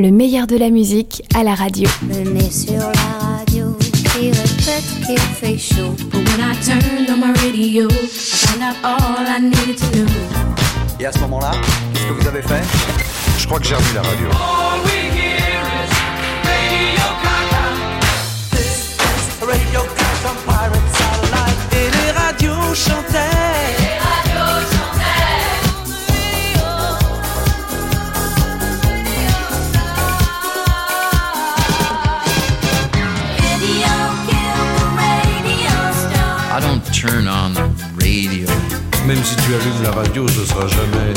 [0.00, 1.88] le meilleur de la musique à la radio.
[2.02, 5.94] Venez sur la radio, qui répète qu'il fait chaud.
[6.10, 10.06] But when I turned on my radio, I found out all I needed to know.
[10.98, 11.52] Et à ce moment-là,
[11.92, 12.62] qu'est-ce que vous avez fait?
[13.38, 14.26] Je crois que j'ai revu la radio.
[21.72, 23.79] Et les radios chantaient.
[37.00, 38.46] Turn on the radio.
[39.06, 41.14] Même si tu allumes la radio, ce sera jamais.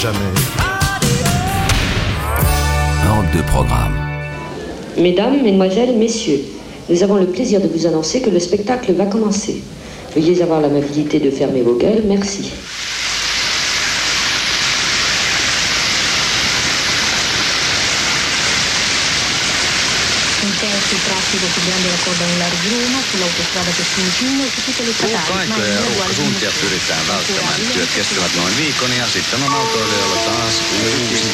[0.00, 0.18] Jamais.
[3.08, 3.94] Ordre de programme.
[4.98, 6.40] Mesdames, Mesdemoiselles, Messieurs,
[6.90, 9.62] nous avons le plaisir de vous annoncer que le spectacle va commencer.
[10.16, 12.50] Veuillez avoir l'amabilité de fermer vos gueules, merci.
[23.02, 25.48] Sull'autostrada e su tutte le statali.
[26.42, 27.60] Ja pyritään välttämään.
[27.72, 31.32] Työt kestävät noin viikon ja sitten on autoilijoilla taas uusi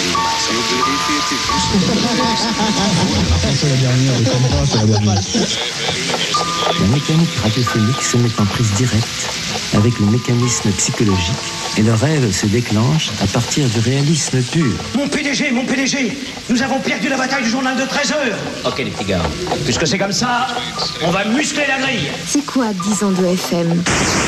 [6.81, 9.38] La mécanique radiophonique se met en prise directe
[9.77, 11.37] avec le mécanisme psychologique
[11.77, 14.73] et le rêve se déclenche à partir du réalisme pur.
[14.97, 16.17] Mon PDG, mon PDG,
[16.49, 18.39] nous avons perdu la bataille du journal de 13 heures.
[18.65, 19.23] Ok les petits gars.
[19.65, 20.49] Puisque c'est comme ça,
[21.05, 22.09] on va muscler la grille.
[22.27, 23.83] C'est quoi 10 ans de FM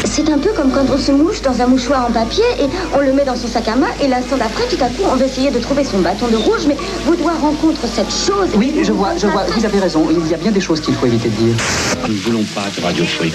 [0.04, 3.00] C'est un peu comme quand on se mouche dans un mouchoir en papier et on
[3.00, 5.24] le met dans son sac à main et l'instant d'après, tout à coup, on va
[5.24, 8.50] essayer de trouver son bâton de rouge, mais Vaudois rencontre cette chose.
[8.54, 10.08] Oui, je vois, je vois, vous avez raison.
[10.10, 11.54] Il y a bien des choses qu'il faut éviter de dire.
[12.06, 13.32] Nous ne voulons pas de radio free.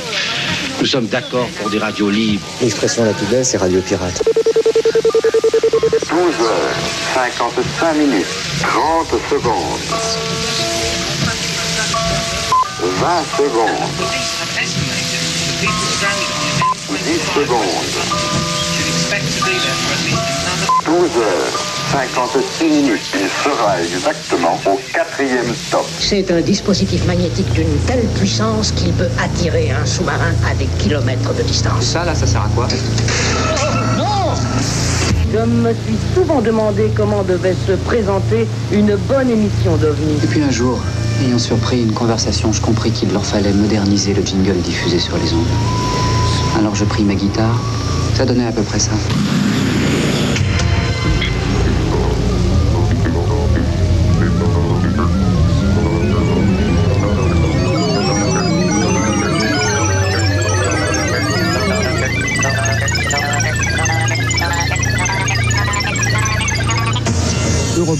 [0.86, 2.46] Nous sommes d'accord pour des radios libres.
[2.62, 4.22] L'expression la plus belle, c'est radio pirate.
[6.12, 6.76] 12 heures,
[7.16, 8.28] 55 minutes,
[8.62, 9.80] 30 secondes.
[12.84, 13.70] 20 secondes.
[17.04, 17.96] 10 secondes.
[20.86, 23.00] 12 heures, 56 minutes.
[23.14, 25.86] Il sera exactement au quatrième stop.
[25.98, 31.34] C'est un dispositif magnétique d'une telle puissance qu'il peut attirer un sous-marin à des kilomètres
[31.34, 31.86] de distance.
[31.86, 32.68] Ça, là, ça sert à quoi?
[35.32, 40.18] Je me suis souvent demandé comment devait se présenter une bonne émission d'OVNI.
[40.22, 40.78] Et puis un jour,
[41.26, 45.34] ayant surpris une conversation, je compris qu'il leur fallait moderniser le jingle diffusé sur les
[45.34, 45.48] ondes.
[46.60, 47.58] Alors je pris ma guitare,
[48.16, 48.92] ça donnait à peu près ça.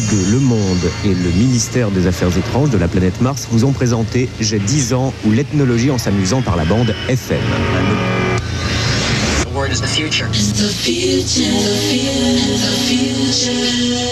[0.10, 3.72] 2, Le Monde et le ministère des Affaires étranges de la planète Mars vous ont
[3.72, 7.40] présenté J'ai 10 ans ou l'ethnologie en s'amusant par la bande FM.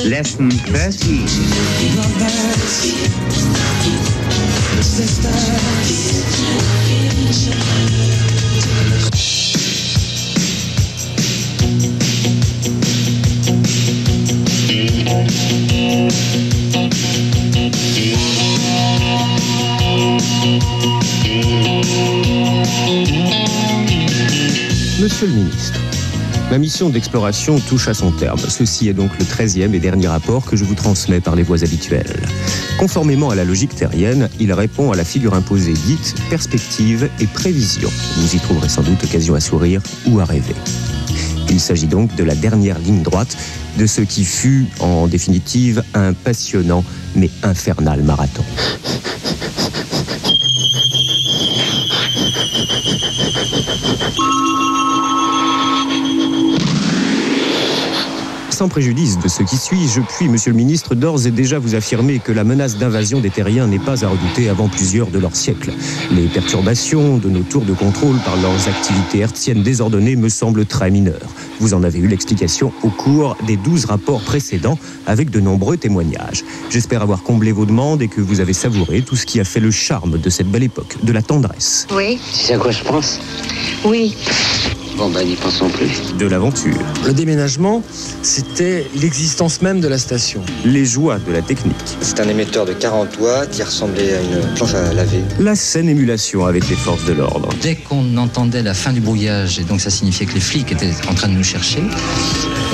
[0.05, 0.99] Lesson 13.
[26.53, 28.37] Ma mission d'exploration touche à son terme.
[28.37, 31.63] Ceci est donc le 13e et dernier rapport que je vous transmets par les voies
[31.63, 32.15] habituelles.
[32.77, 37.89] Conformément à la logique terrienne, il répond à la figure imposée dite perspective et prévision.
[38.17, 40.53] Vous y trouverez sans doute occasion à sourire ou à rêver.
[41.49, 43.35] Il s'agit donc de la dernière ligne droite
[43.79, 48.43] de ce qui fut, en définitive, un passionnant mais infernal marathon.
[58.63, 61.75] Sans préjudice de ce qui suit, je puis, monsieur le ministre, d'ores et déjà vous
[61.75, 65.35] affirmer que la menace d'invasion des terriens n'est pas à redouter avant plusieurs de leurs
[65.35, 65.73] siècles.
[66.11, 70.91] Les perturbations de nos tours de contrôle par leurs activités hertziennes désordonnées me semblent très
[70.91, 71.27] mineures.
[71.59, 76.45] Vous en avez eu l'explication au cours des douze rapports précédents avec de nombreux témoignages.
[76.69, 79.59] J'espère avoir comblé vos demandes et que vous avez savouré tout ce qui a fait
[79.59, 81.85] le charme de cette belle époque, de la tendresse.
[81.93, 83.19] Oui, Tu sais à quoi je pense?
[83.83, 84.15] Oui.
[84.97, 86.15] Bon ben n'y pensons plus.
[86.19, 86.77] De l'aventure.
[87.05, 87.81] Le déménagement,
[88.21, 90.41] c'était l'existence même de la station.
[90.65, 91.75] Les joies de la technique.
[92.01, 95.21] C'est un émetteur de 40 watts qui ressemblait à une planche à laver.
[95.39, 97.49] La saine émulation avec les forces de l'ordre.
[97.61, 100.91] Dès qu'on entendait la fin du brouillage, et donc ça signifiait que les flics étaient
[101.09, 101.81] en train de nous chercher,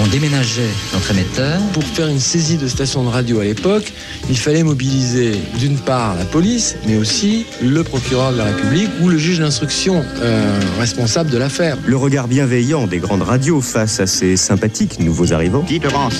[0.02, 1.60] on déménageait notre émetteur.
[1.74, 3.94] Pour faire une saisie de station de radio à l'époque,
[4.30, 9.10] il fallait mobiliser d'une part la police, mais aussi le procureur de la République ou
[9.10, 11.78] le juge d'instruction euh, responsable de l'affaire.
[11.86, 15.64] Le regard bienveillant des grandes radios face à ces sympathiques nouveaux arrivants.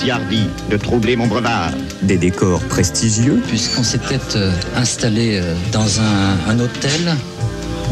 [0.08, 1.72] Hardi de troubler mon breuvage
[2.02, 3.42] Des décors prestigieux.
[3.48, 7.16] Puisqu'on s'était euh, installé euh, dans un, un hôtel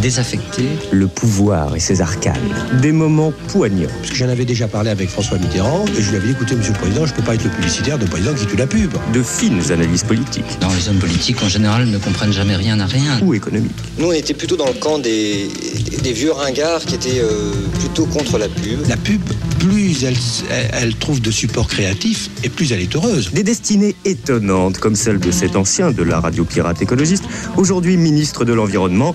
[0.00, 0.64] désaffecté.
[0.90, 2.34] Le pouvoir et ses arcanes.
[2.80, 3.88] Des moments poignants.
[3.98, 6.54] Parce que j'en avais déjà parlé avec François Mitterrand et je lui avais dit écoutez,
[6.54, 8.66] monsieur le président, je ne peux pas être le publicitaire de président qui tue la
[8.66, 8.92] pub.
[9.12, 10.58] De fines analyses politiques.
[10.62, 13.20] Non, les hommes politiques en général ne comprennent jamais rien à rien.
[13.22, 13.72] Ou économiques.
[13.98, 15.48] Nous, on était plutôt dans le camp des,
[16.02, 18.86] des vieux ringards qui étaient euh, plutôt contre la pub.
[18.88, 19.22] La pub,
[19.58, 20.16] plus elle,
[20.72, 23.32] elle trouve de support créatif et plus elle est heureuse.
[23.32, 27.24] Des destinées étonnantes comme celle de cet ancien de la radio pirate écologiste,
[27.56, 29.14] aujourd'hui ministre de l'Environnement,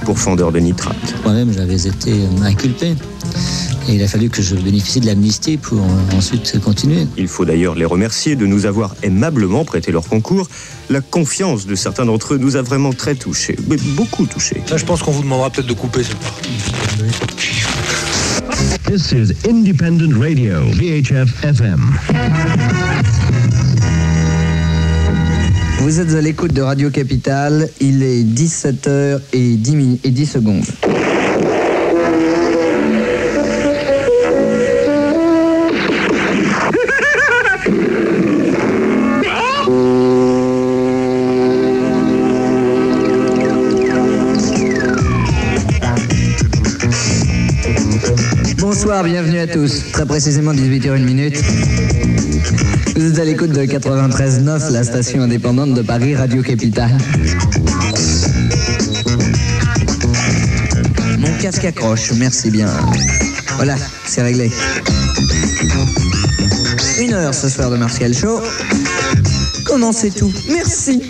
[0.00, 1.14] pourfendeur de nitrate.
[1.24, 2.12] Moi-même, j'avais été
[2.42, 2.94] inculpé.
[3.88, 7.06] Et il a fallu que je bénéficie de l'amnistie pour euh, ensuite continuer.
[7.16, 10.48] Il faut d'ailleurs les remercier de nous avoir aimablement prêté leur concours.
[10.90, 14.62] La confiance de certains d'entre eux nous a vraiment très touchés, mais beaucoup touchés.
[14.66, 16.50] Ça, je pense qu'on vous demandera peut-être de couper cette partie.
[18.86, 21.80] This is Independent Radio, VHF FM.
[25.80, 30.26] Vous êtes à l'écoute de Radio Capitale, il est 17h et 10, min- et 10
[30.26, 30.64] secondes.
[49.04, 49.92] Bienvenue à tous.
[49.92, 51.42] Très précisément 18h01 minute.
[52.94, 56.90] Vous êtes à l'écoute de 93.9, la station indépendante de Paris, Radio Capitale.
[61.18, 62.68] Mon casque accroche, merci bien.
[63.56, 64.50] Voilà, c'est réglé.
[67.00, 68.40] Une heure ce soir de Martial Show.
[69.64, 70.32] Comment c'est tout?
[70.50, 71.00] Merci.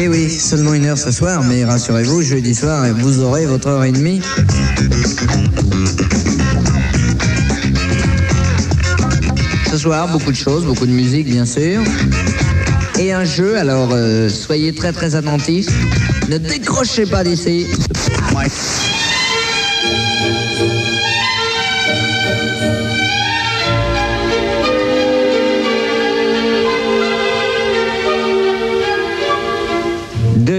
[0.00, 3.84] Et oui, seulement une heure ce soir, mais rassurez-vous, jeudi soir, vous aurez votre heure
[3.84, 4.22] et demie.
[9.70, 11.82] Ce soir, beaucoup de choses, beaucoup de musique, bien sûr.
[12.98, 15.68] Et un jeu, alors euh, soyez très très attentifs.
[16.30, 17.66] Ne décrochez pas d'ici.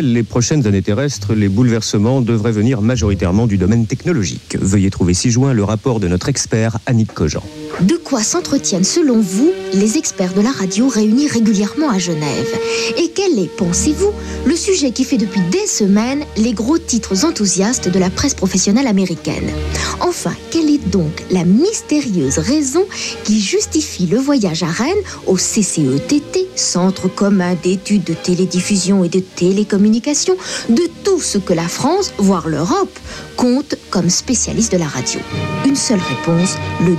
[0.01, 4.57] Les prochaines années terrestres, les bouleversements devraient venir majoritairement du domaine technologique.
[4.59, 7.43] Veuillez trouver ci-joint le rapport de notre expert Annick Cogent.
[7.81, 12.47] De quoi s'entretiennent selon vous les experts de la radio réunis régulièrement à Genève
[12.97, 14.11] Et quel est, pensez-vous,
[14.45, 18.85] le sujet qui fait depuis des semaines les gros titres enthousiastes de la presse professionnelle
[18.85, 19.49] américaine
[19.99, 22.85] Enfin, quelle est donc la mystérieuse raison
[23.23, 24.93] qui justifie le voyage à Rennes
[25.25, 30.35] au CCETT, Centre commun d'études de télédiffusion et de télécommunication,
[30.69, 32.99] de tout ce que la France, voire l'Europe,
[33.37, 35.19] compte comme spécialiste de la radio?
[35.65, 36.95] Une seule réponse, le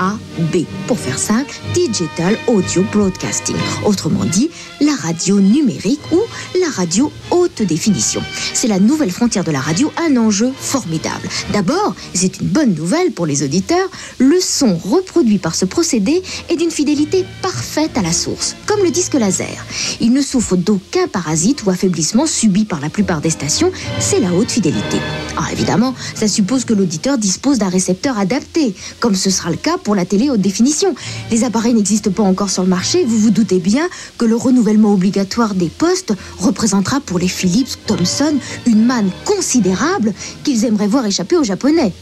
[0.00, 0.64] DAB.
[0.86, 3.56] Pour faire simple, Digital Audio Broadcasting.
[3.84, 4.50] Autrement dit,
[4.80, 6.20] la radio numérique ou
[6.60, 8.22] la radio haute définition.
[8.54, 11.28] C'est la nouvelle frontière de la radio, un enjeu formidable.
[11.52, 16.56] D'abord, c'est une bonne nouvelle pour les auditeurs, le son reproduit par ce procédé est
[16.56, 19.64] d'une fidélité parfaite à la source, comme le disque laser.
[20.00, 24.32] Il ne souffre d'aucun parasite ou affaiblissement subi par la plupart des stations, c'est la
[24.32, 24.98] haute fidélité.
[25.36, 29.78] Alors évidemment, ça suppose que l'auditeur dispose d'un récepteur adapté, comme ce sera le cas
[29.82, 30.94] pour la télé haute définition.
[31.30, 34.92] Les appareils n'existent pas encore sur le marché, vous vous doutez bien que le renouvellement
[34.92, 38.34] obligatoire des postes représentera pour les Philips Thomson
[38.66, 40.12] une manne considérable
[40.44, 41.92] qu'ils aimeraient voir échapper aux Japonais.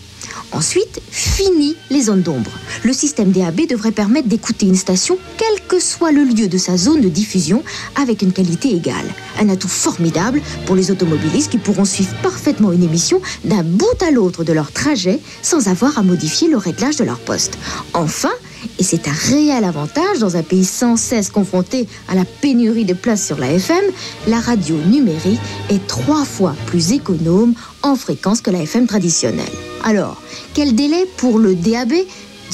[0.53, 2.51] Ensuite, fini les zones d'ombre.
[2.83, 6.77] Le système DAB devrait permettre d'écouter une station, quel que soit le lieu de sa
[6.77, 7.63] zone de diffusion,
[8.01, 9.15] avec une qualité égale.
[9.39, 14.11] Un atout formidable pour les automobilistes qui pourront suivre parfaitement une émission d'un bout à
[14.11, 17.59] l'autre de leur trajet sans avoir à modifier le réglage de leur poste.
[17.93, 18.33] Enfin,
[18.79, 22.95] et c'est un réel avantage dans un pays sans cesse confronté à la pénurie de
[22.95, 23.85] places sur la FM,
[24.29, 29.47] la radio numérique est trois fois plus économe en fréquence que la FM traditionnelle.
[29.85, 30.23] Alors,
[30.55, 31.93] quel délai pour le DAB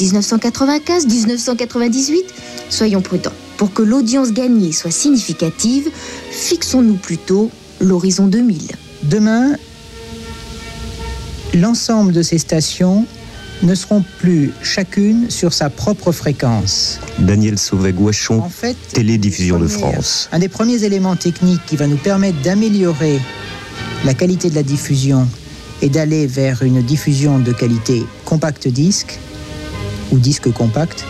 [0.00, 2.24] 1995, 1998
[2.70, 3.32] Soyons prudents.
[3.56, 5.90] Pour que l'audience gagnée soit significative,
[6.30, 7.50] fixons-nous plutôt
[7.80, 8.72] l'horizon 2000.
[9.04, 9.56] Demain,
[11.54, 13.06] l'ensemble de ces stations
[13.62, 16.98] ne seront plus chacune sur sa propre fréquence.
[17.18, 20.28] Daniel Sauvet-Gouachon, En fait, Télédiffusion de France.
[20.32, 23.20] Un des premiers éléments techniques qui va nous permettre d'améliorer
[24.04, 25.26] la qualité de la diffusion
[25.82, 29.18] et d'aller vers une diffusion de qualité compact disque
[30.12, 31.04] ou disque compact,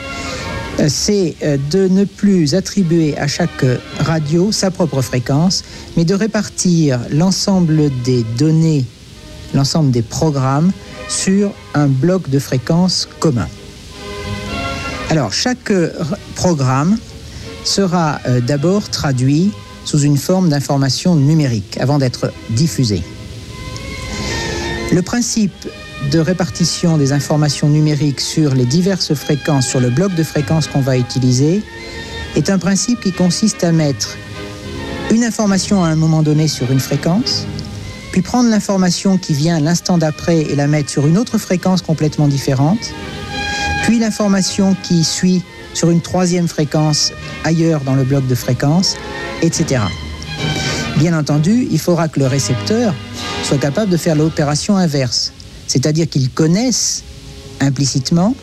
[0.81, 3.65] euh, c'est euh, de ne plus attribuer à chaque
[3.99, 5.65] radio sa propre fréquence,
[5.97, 8.85] mais de répartir l'ensemble des données,
[9.55, 10.73] l'ensemble des programmes
[11.09, 13.49] sur un bloc de fréquences commun.
[15.11, 15.91] Alors, chaque euh,
[16.35, 16.99] programme
[17.65, 19.53] sera euh, d'abord traduit
[19.85, 23.03] sous une forme d'information numérique avant d'être diffusé.
[24.93, 25.69] Le principe
[26.11, 30.81] de répartition des informations numériques sur les diverses fréquences, sur le bloc de fréquences qu'on
[30.81, 31.63] va utiliser,
[32.37, 34.17] est un principe qui consiste à mettre
[35.11, 37.47] une information à un moment donné sur une fréquence,
[38.15, 42.29] puis prendre l'information qui vient l'instant d'après et la mettre sur une autre fréquence complètement
[42.29, 42.79] différente,
[43.83, 45.43] puis l'information qui suit
[45.73, 47.11] sur une troisième fréquence
[47.43, 48.95] ailleurs dans le bloc de fréquences,
[49.43, 49.83] etc.
[50.97, 52.95] Bien entendu, il faudra que le récepteur
[53.43, 55.33] soit capable de faire l'opération inverse,
[55.67, 57.03] c'est-à-dire qu'il connaisse
[57.61, 58.37] implicitement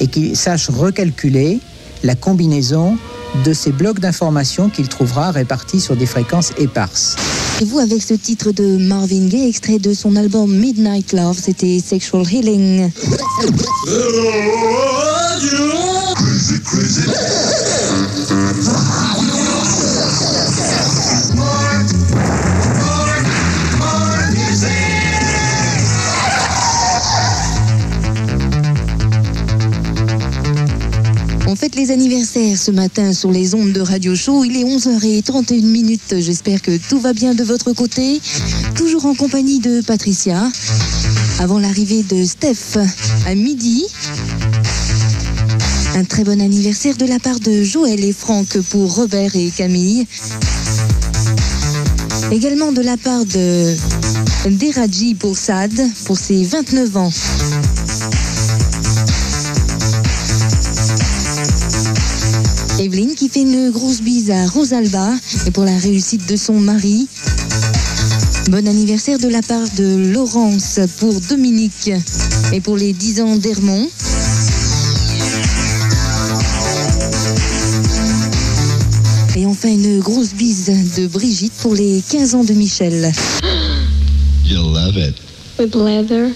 [0.00, 1.60] et qu'il sache recalculer
[2.04, 2.96] la combinaison
[3.44, 7.16] de ces blocs d'informations qu'il trouvera répartis sur des fréquences éparses.
[7.60, 11.80] Et vous, avec ce titre de Marvin Gaye, extrait de son album Midnight Love, c'était
[11.80, 12.90] Sexual Healing.
[31.78, 34.44] les anniversaires ce matin sur les ondes de Radio Show.
[34.44, 36.16] Il est 11h31 minutes.
[36.18, 38.20] J'espère que tout va bien de votre côté.
[38.74, 40.50] Toujours en compagnie de Patricia.
[41.38, 42.80] Avant l'arrivée de Steph
[43.26, 43.86] à midi.
[45.94, 50.04] Un très bon anniversaire de la part de Joël et Franck pour Robert et Camille.
[52.32, 53.76] Également de la part de
[54.46, 55.72] Deradji pour Sad
[56.06, 57.12] pour ses 29 ans.
[62.80, 65.12] Evelyne qui fait une grosse bise à Rosalba
[65.46, 67.08] et pour la réussite de son mari.
[68.50, 71.90] Bon anniversaire de la part de Laurence pour Dominique
[72.52, 73.88] et pour les 10 ans d'Hermont.
[79.36, 83.12] Et enfin une grosse bise de Brigitte pour les 15 ans de Michel.
[84.46, 85.16] You'll love it.
[85.58, 86.30] With leather.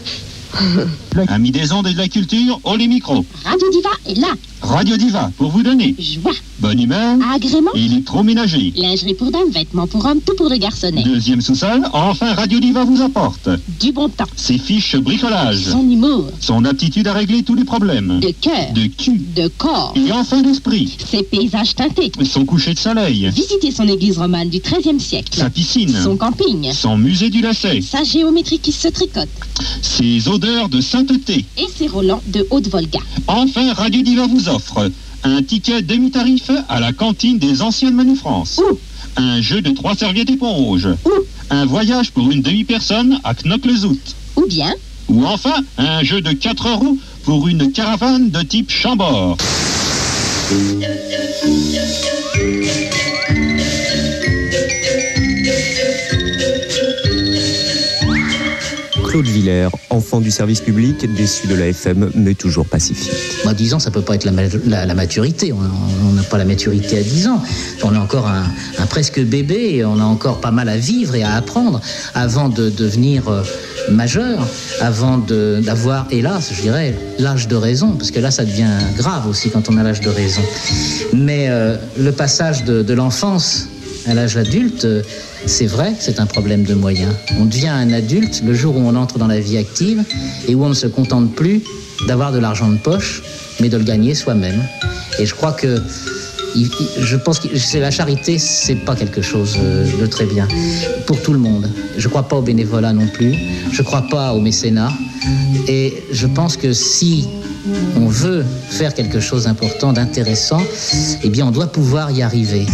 [1.29, 3.25] Amis des ondes et de la culture, haut les micros.
[3.45, 4.35] Radio Diva est là.
[4.63, 5.95] Radio Diva, pour vous donner.
[5.99, 8.73] Joie, bonne humeur, agrément, électroménager.
[8.77, 11.03] lingerie pour dames, vêtements pour hommes, tout pour le garçonnet.
[11.03, 13.49] Deuxième sous-sol, enfin Radio Diva vous apporte.
[13.81, 18.21] Du bon temps, ses fiches bricolage, son humour, son aptitude à régler tous les problèmes,
[18.21, 22.13] de cœur, de cul, de corps, et enfin d'esprit, ses paysages teintés.
[22.25, 26.73] son coucher de soleil, Visitez son église romane du XIIIe siècle, sa piscine, son camping,
[26.73, 29.29] son musée du lacet, sa géométrie qui se tricote.
[29.83, 31.45] Ses odeurs de sainteté.
[31.59, 33.01] et ses Roland de Haute-Volga.
[33.27, 34.91] Enfin, Radio Diva vous offre
[35.25, 38.61] un ticket demi-tarif à la cantine des anciennes Manu France.
[39.17, 40.89] Un jeu de trois serviettes éponges.
[41.51, 43.99] Un voyage pour une demi-personne à Knock-le-Zout.
[44.37, 44.75] Ou bien
[45.09, 49.37] Ou enfin, un jeu de 4 euros pour une caravane de type Chambord.
[59.13, 63.13] Claude Villers, enfant du service public, déçu de la FM, mais toujours pacifique.
[63.45, 65.53] Moi, 10 ans, ça peut pas être la, ma- la- la maturité.
[65.53, 67.43] On n'a pas la maturité à 10 ans.
[67.83, 71.23] On est encore un, presque bébé et on a encore pas mal à vivre et
[71.23, 71.83] à apprendre
[72.15, 73.43] avant de devenir euh,
[73.91, 74.47] majeur,
[74.81, 78.65] avant d'avoir, hélas, je dirais, l'âge de raison, parce que là, ça devient
[78.97, 80.41] grave aussi quand on a l'âge de raison.
[81.13, 83.69] Mais euh, le passage de l'enfance
[84.07, 85.03] à l'âge adulte, euh,
[85.47, 87.13] c'est vrai, c'est un problème de moyens.
[87.39, 90.03] On devient un adulte le jour où on entre dans la vie active
[90.49, 91.63] et où on ne se contente plus
[92.07, 93.23] d'avoir de l'argent de poche,
[93.61, 94.63] mais de le gagner soi-même.
[95.19, 95.81] Et je crois que
[96.55, 100.47] je pense que la charité, c'est pas quelque chose euh, de très bien
[101.07, 101.71] pour tout le monde.
[101.97, 103.35] Je crois pas au bénévolat non plus.
[103.73, 104.93] Je crois pas au mécénat.
[105.69, 107.29] Et je pense que si
[107.97, 110.61] on veut faire quelque chose d'important, d'intéressant,
[111.23, 112.67] eh bien, on doit pouvoir y arriver.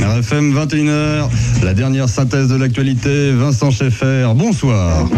[0.00, 1.28] RFM 21h,
[1.64, 5.08] la dernière synthèse de l'actualité, Vincent Schaeffer, bonsoir.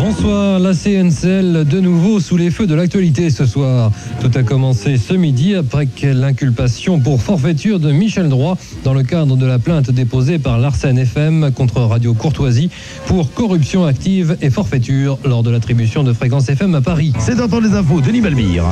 [0.00, 3.90] Bonsoir, la CNCL de nouveau sous les feux de l'actualité ce soir.
[4.20, 9.04] Tout a commencé ce midi après que l'inculpation pour forfaiture de Michel Droit dans le
[9.04, 12.70] cadre de la plainte déposée par l'Arsène FM contre Radio Courtoisie
[13.06, 17.12] pour corruption active et forfaiture lors de l'attribution de fréquence FM à Paris.
[17.18, 18.64] C'est dans les infos, Denis Balbire.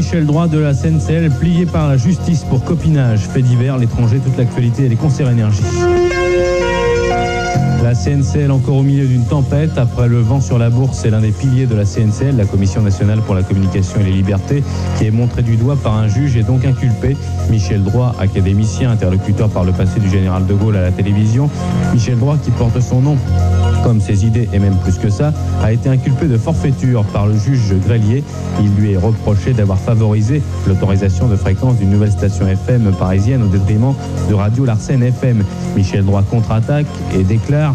[0.00, 4.38] Michel Droit de la CNCL, plié par la justice pour copinage, fait divers, l'étranger, toute
[4.38, 5.60] l'actualité et les concerts énergie.
[7.82, 9.76] La CNCL encore au milieu d'une tempête.
[9.76, 12.80] Après le vent sur la bourse, c'est l'un des piliers de la CNCL, la Commission
[12.80, 14.64] nationale pour la communication et les libertés,
[14.96, 17.14] qui est montré du doigt par un juge et donc inculpé.
[17.50, 21.50] Michel Droit, académicien, interlocuteur par le passé du général de Gaulle à la télévision.
[21.92, 23.18] Michel Droit, qui porte son nom
[23.82, 25.32] comme ses idées et même plus que ça,
[25.62, 28.22] a été inculpé de forfaiture par le juge Grelier.
[28.60, 33.46] Il lui est reproché d'avoir favorisé l'autorisation de fréquence d'une nouvelle station FM parisienne au
[33.48, 33.94] détriment
[34.28, 35.44] de Radio Larsen FM.
[35.76, 37.74] Michel Droit contre-attaque et déclare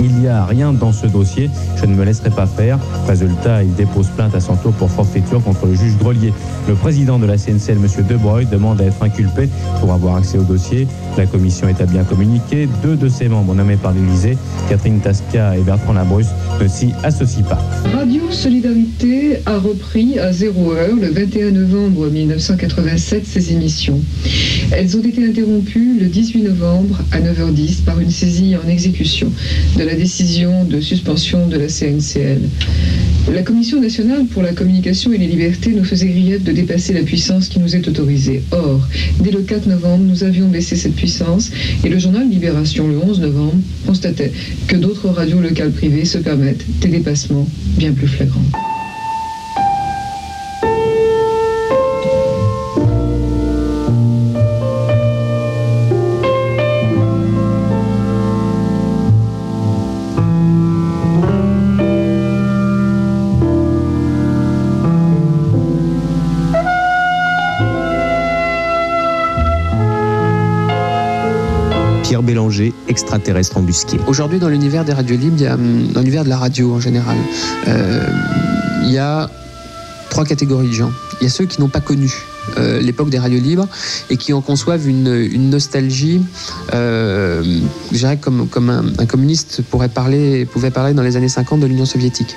[0.00, 2.78] il n'y a rien dans ce dossier, je ne me laisserai pas faire.
[3.06, 6.32] Résultat, il dépose plainte à son tour pour forfaiture contre le juge Grelier.
[6.68, 7.86] Le président de la CNCL, M.
[8.08, 9.48] Debreuil, demande à être inculpé
[9.80, 10.86] pour avoir accès au dossier.
[11.16, 12.68] La commission est à bien communiqué.
[12.82, 14.36] Deux de ses membres nommés par l'Élysée,
[14.68, 16.28] Catherine Tasca et Bertrand Labrusse,
[16.60, 17.58] ne s'y associent pas.
[17.94, 24.00] Radio Solidarité a repris à 0 heure le 21 novembre 1987 ses émissions.
[24.72, 29.30] Elles ont été interrompues le 18 novembre à 9h10 par une saisie en exécution
[29.76, 32.40] de la décision de suspension de la CNCL.
[33.32, 37.02] La Commission nationale pour la communication et les libertés nous faisait grief de dépasser la
[37.02, 38.42] puissance qui nous est autorisée.
[38.52, 38.86] Or,
[39.20, 41.50] dès le 4 novembre, nous avions baissé cette puissance
[41.84, 43.56] et le journal Libération, le 11 novembre,
[43.86, 44.32] constatait
[44.68, 48.75] que d'autres radios locales privées se permettent des dépassements bien plus flagrants.
[72.96, 73.98] Bélanger, extraterrestre embusqué.
[74.06, 77.16] Aujourd'hui, dans l'univers des radios libres, hum, dans l'univers de la radio en général,
[77.68, 78.06] euh,
[78.84, 79.28] il y a
[80.10, 80.92] trois catégories de gens.
[81.20, 82.10] Il y a ceux qui n'ont pas connu
[82.58, 83.68] euh, l'époque des radios libres
[84.10, 86.20] et qui en conçoivent une, une nostalgie,
[86.74, 87.42] euh,
[87.92, 91.60] je dirais comme, comme un, un communiste pourrait parler, pouvait parler dans les années 50
[91.60, 92.34] de l'Union soviétique.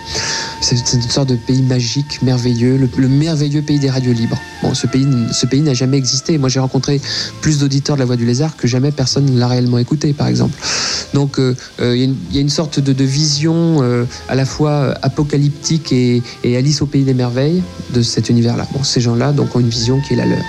[0.62, 4.40] C'est une sorte de pays magique, merveilleux, le, le merveilleux pays des radios libres.
[4.62, 6.38] Bon, ce pays, ce pays n'a jamais existé.
[6.38, 7.00] Moi, j'ai rencontré
[7.42, 10.28] plus d'auditeurs de la Voix du Lézard que jamais personne ne l'a réellement écouté, par
[10.28, 10.58] exemple.
[11.14, 13.82] Donc, euh, il y, a une- sorte de, vision
[14.28, 17.62] à la fois apocalyptique et, et Alice au pays des merveilles
[17.94, 18.68] de cet univers-là.
[18.74, 20.40] Bon, ces gens-là donc ont une vision qui est la leur.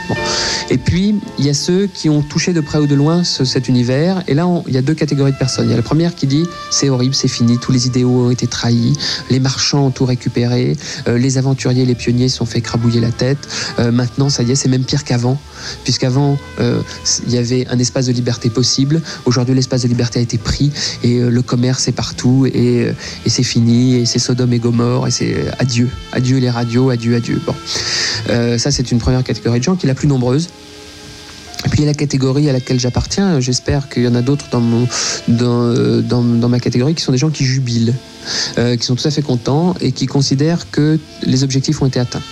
[0.71, 3.45] Et puis, il y a ceux qui ont touché de près ou de loin ce-
[3.45, 4.23] cet univers.
[4.29, 5.67] Et là, il y a deux catégories de personnes.
[5.67, 8.31] Il y a la première qui dit c'est horrible, c'est fini, tous les idéaux ont
[8.31, 8.97] été trahis,
[9.31, 10.77] les marchands ont tout récupéré,
[11.09, 13.39] euh, les aventuriers, les pionniers se sont fait crabouiller la tête.
[13.79, 15.39] Euh, maintenant, ça y est, c'est même pire qu'avant,
[15.85, 16.81] puisqu'avant, euh,
[17.27, 19.01] il y avait un espace de liberté possible.
[19.25, 20.71] Aujourd'hui, l'espace de liberté a été pris
[21.03, 22.93] et le commerce est partout et,
[23.27, 27.41] c'est fini et c'est Sodome et Gomorre et c'est adieu, adieu les radios, adieu, adieu.
[27.47, 27.55] Bon,
[28.59, 30.49] ça c'est une première catégorie de gens qui est la plus nombreuse.
[31.67, 33.39] Et puis il y a la catégorie à laquelle j'appartiens.
[33.39, 34.63] J'espère qu'il y en a d'autres dans,
[35.29, 37.95] dans, dans, dans ma catégorie qui sont des gens qui jubilent,
[38.57, 42.01] euh, qui sont tout à fait contents et qui considèrent que les objectifs ont été
[42.01, 42.23] atteints.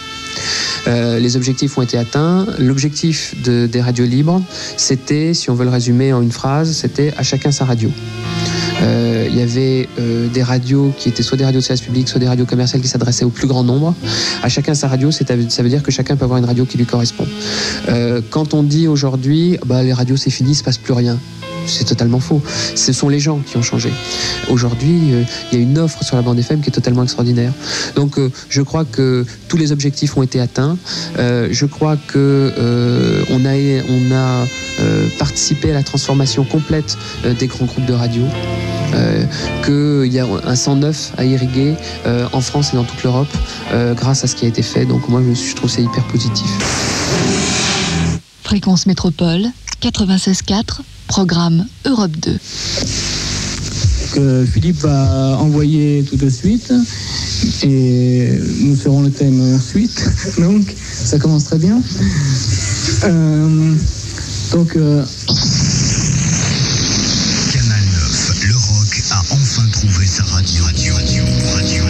[0.87, 2.47] Euh, les objectifs ont été atteints.
[2.59, 4.41] L'objectif de- des radios libres,
[4.79, 7.91] c'était, si on veut le résumer en une phrase, c'était à chacun sa radio.
[8.83, 12.09] Euh, Il y avait euh, des radios qui étaient soit des radios de service public,
[12.09, 13.95] soit des radios commerciales qui s'adressaient au plus grand nombre.
[14.43, 16.87] À chacun sa radio, ça veut dire que chacun peut avoir une radio qui lui
[16.87, 17.27] correspond.
[17.89, 21.19] Euh, quand on dit aujourd'hui, bah, les radios c'est fini, il se passe plus rien.
[21.67, 22.43] C'est totalement faux.
[22.75, 23.91] Ce sont les gens qui ont changé.
[24.51, 27.53] Aujourd'hui, euh, il y a une offre sur la bande FM qui est totalement extraordinaire.
[27.95, 30.79] Donc, euh, je crois que tous les objectifs ont été atteints.
[31.19, 33.55] Euh, je crois que euh, on a,
[33.91, 34.47] on a
[34.81, 38.23] euh, participé à la transformation complète euh, des grands groupes de radio.
[38.95, 39.25] Euh,
[39.65, 41.75] qu'il y a un 109 à irriguer
[42.07, 43.29] euh, en France et dans toute l'Europe
[43.73, 44.87] euh, grâce à ce qui a été fait.
[44.87, 46.47] Donc moi je, je trouve c'est hyper positif.
[48.43, 49.47] Fréquence Métropole
[49.83, 52.39] 96.4, programme Europe 2.
[54.15, 56.73] que Philippe va envoyer tout de suite
[57.63, 60.03] et nous ferons le thème ensuite.
[60.39, 61.81] Donc, ça commence très bien.
[64.53, 64.77] Donc.
[64.77, 65.05] Euh...
[67.53, 71.85] Canal 9, le rock a enfin trouvé sa radio, radio, radio, radio.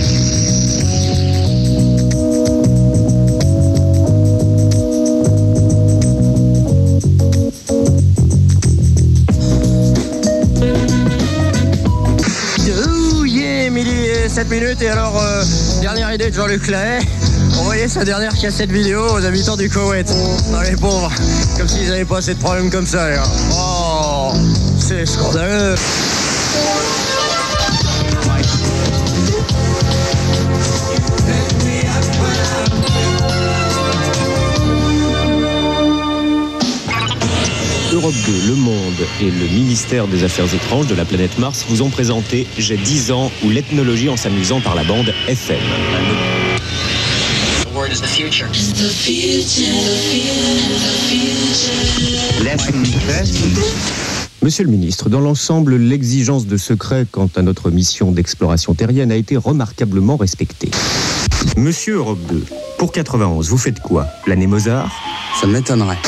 [13.21, 15.44] Oh yeah, midi euh, et 7 minutes, et alors, euh,
[15.81, 17.07] dernière idée de Jean-Luc Lahaye
[17.59, 20.09] envoyer sa dernière cassette vidéo aux habitants du Koweït?
[20.51, 21.11] Non, les pauvres,
[21.57, 23.09] comme s'ils n'avaient pas assez de problèmes comme ça.
[23.09, 23.23] là.
[23.53, 24.33] Oh,
[24.79, 25.75] c'est scandaleux.
[37.92, 41.83] Europe 2, Le Monde et le ministère des Affaires étranges de la planète Mars vous
[41.83, 45.59] ont présenté J'ai 10 ans ou l'ethnologie en s'amusant par la bande FM.
[54.42, 59.16] Monsieur le ministre, dans l'ensemble, l'exigence de secret quant à notre mission d'exploration terrienne a
[59.16, 60.70] été remarquablement respectée.
[61.57, 62.44] Monsieur Europe 2,
[62.79, 64.07] pour 91, vous faites quoi?
[64.27, 64.92] L'année Mozart?
[65.40, 65.98] Ça m'étonnerait.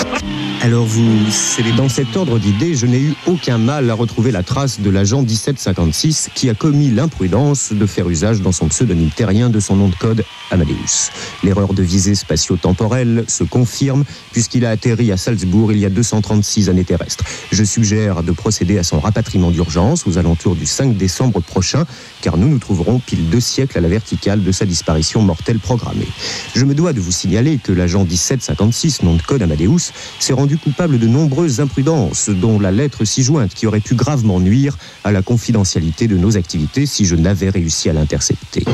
[0.63, 4.43] Alors vous, c'est dans cet ordre d'idées, je n'ai eu aucun mal à retrouver la
[4.43, 9.49] trace de l'agent 1756 qui a commis l'imprudence de faire usage dans son pseudonyme terrien
[9.49, 11.11] de son nom de code Amadeus.
[11.43, 16.69] L'erreur de visée spatio-temporelle se confirme puisqu'il a atterri à Salzbourg il y a 236
[16.69, 17.25] années terrestres.
[17.53, 21.87] Je suggère de procéder à son rapatriement d'urgence aux alentours du 5 décembre prochain
[22.21, 26.09] car nous nous trouverons pile deux siècles à la verticale de sa disparition mortelle programmée.
[26.55, 30.59] Je me dois de vous signaler que l'agent 1756, nom de code Amadeus, s'est rendu
[30.59, 35.23] coupable de nombreuses imprudences, dont la lettre ci-jointe qui aurait pu gravement nuire à la
[35.23, 38.65] confidentialité de nos activités si je n'avais réussi à l'intercepter.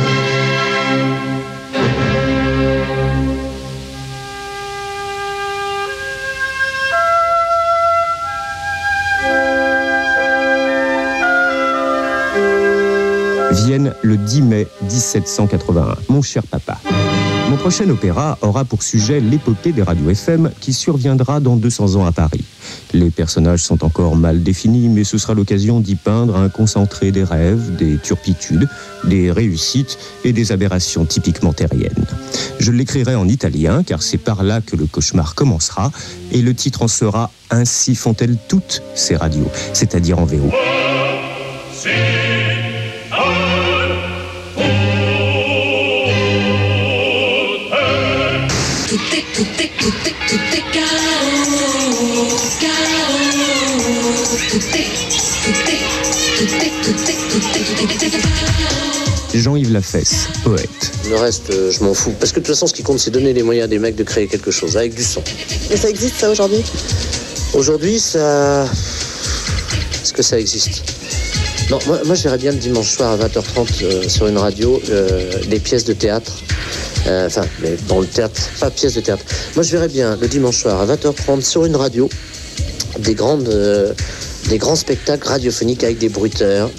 [13.53, 15.97] Vienne le 10 mai 1781.
[16.09, 16.79] Mon cher papa.
[17.49, 22.05] Mon prochain opéra aura pour sujet l'épopée des radios FM qui surviendra dans 200 ans
[22.05, 22.45] à Paris.
[22.93, 27.23] Les personnages sont encore mal définis, mais ce sera l'occasion d'y peindre un concentré des
[27.23, 28.69] rêves, des turpitudes,
[29.05, 32.07] des réussites et des aberrations typiquement terriennes.
[32.59, 35.93] Je l'écrirai en italien, car c'est par là que le cauchemar commencera,
[36.33, 40.51] et le titre en sera Ainsi font-elles toutes ces radios, c'est-à-dire en VO.
[49.87, 53.47] Tout est, tout est, tout est chaos, chaos.
[54.51, 54.89] Tout est,
[55.45, 55.85] tout est,
[56.37, 59.39] tout est, tout est, tout est, tout est, tout est chaos.
[59.39, 60.93] Jean-Yves Lafesse, poète.
[61.09, 62.13] Le reste, euh, je m'en fous.
[62.19, 64.03] Parce que de toute façon, ce qui compte, c'est donner les moyens des mecs de
[64.03, 65.23] créer quelque chose avec du son.
[65.71, 66.65] Et ça existe ça aujourd'hui?
[67.55, 68.65] Aujourd'hui, ça.
[70.03, 70.83] Est-ce que ça existe?
[71.71, 74.83] Non, moi, moi je verrais bien le dimanche soir à 20h30 euh, sur une radio
[74.91, 76.33] euh, des pièces de théâtre.
[77.07, 79.25] Euh, Enfin, mais dans le théâtre, pas pièces de théâtre.
[79.55, 82.09] Moi, je verrais bien le dimanche soir à 20h30 sur une radio
[82.99, 83.49] des grandes.
[83.49, 83.93] euh,
[84.49, 86.71] des grands spectacles radiophoniques avec des bruiteurs,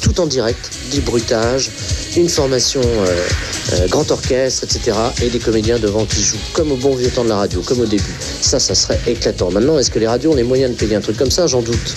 [0.00, 1.70] tout en direct, du bruitage,
[2.16, 3.26] une formation euh,
[3.72, 4.96] euh, grand orchestre, etc.
[5.22, 7.80] Et des comédiens devant qui jouent comme au bon vieux temps de la radio, comme
[7.80, 8.14] au début.
[8.40, 9.50] Ça, ça serait éclatant.
[9.50, 11.46] Maintenant, est-ce que les radios ont les moyens de payer un truc comme ça?
[11.46, 11.94] J'en doute.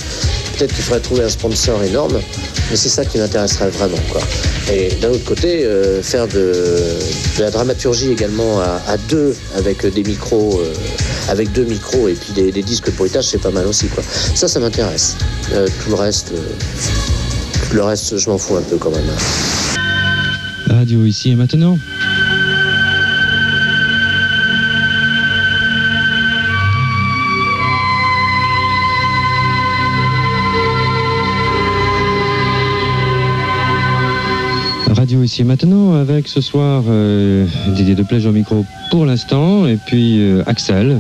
[0.58, 2.22] Peut-être qu'il faudrait trouver un sponsor énorme,
[2.70, 3.98] mais c'est ça qui m'intéresserait vraiment.
[4.72, 6.54] Et d'un autre côté, euh, faire de,
[7.40, 10.62] la dramaturgie également à, deux, avec des micros,
[11.30, 13.88] avec deux micros et puis des, disques de bruitage, c'est pas mal aussi.
[13.88, 14.04] Quoi.
[14.34, 15.18] Ça, ça m'intéresse.
[15.54, 19.06] Euh, tout le reste, euh, le reste, je m'en fous un peu quand même.
[20.70, 21.78] Radio ici et maintenant.
[35.16, 39.78] Radio ici et maintenant avec ce soir euh, Didier Deplège au micro pour l'instant et
[39.78, 41.00] puis euh, Axel.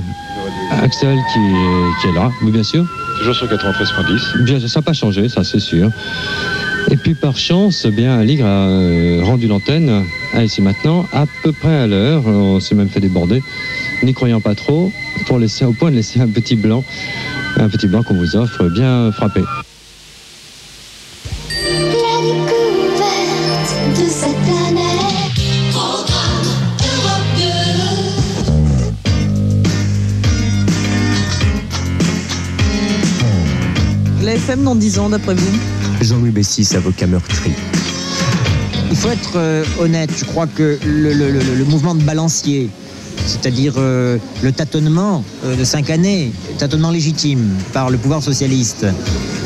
[0.71, 2.85] Axel qui est, qui est là, oui bien sûr.
[3.19, 4.45] Toujours sur 93.10.
[4.45, 5.89] Bien, ça n'a pas changé, ça c'est sûr.
[6.91, 11.25] Et puis par chance, eh bien, Aligre a euh, rendu l'antenne à ici maintenant à
[11.43, 12.25] peu près à l'heure.
[12.25, 13.43] On s'est même fait déborder,
[14.01, 14.93] n'y croyant pas trop,
[15.27, 16.85] pour laisser au point de laisser un petit blanc,
[17.57, 19.41] un petit blanc qu'on vous offre bien frappé.
[34.47, 35.57] FM dans 10 ans, d'après vous
[36.01, 37.51] Jean-Louis Bessis, avocat meurtri.
[38.91, 42.69] Il faut être euh, honnête, je crois que le, le- le- le mouvement de balancier,
[43.25, 48.85] c'est-à-dire euh, le tâtonnement euh, de cinq années, tâtonnement légitime par le pouvoir socialiste,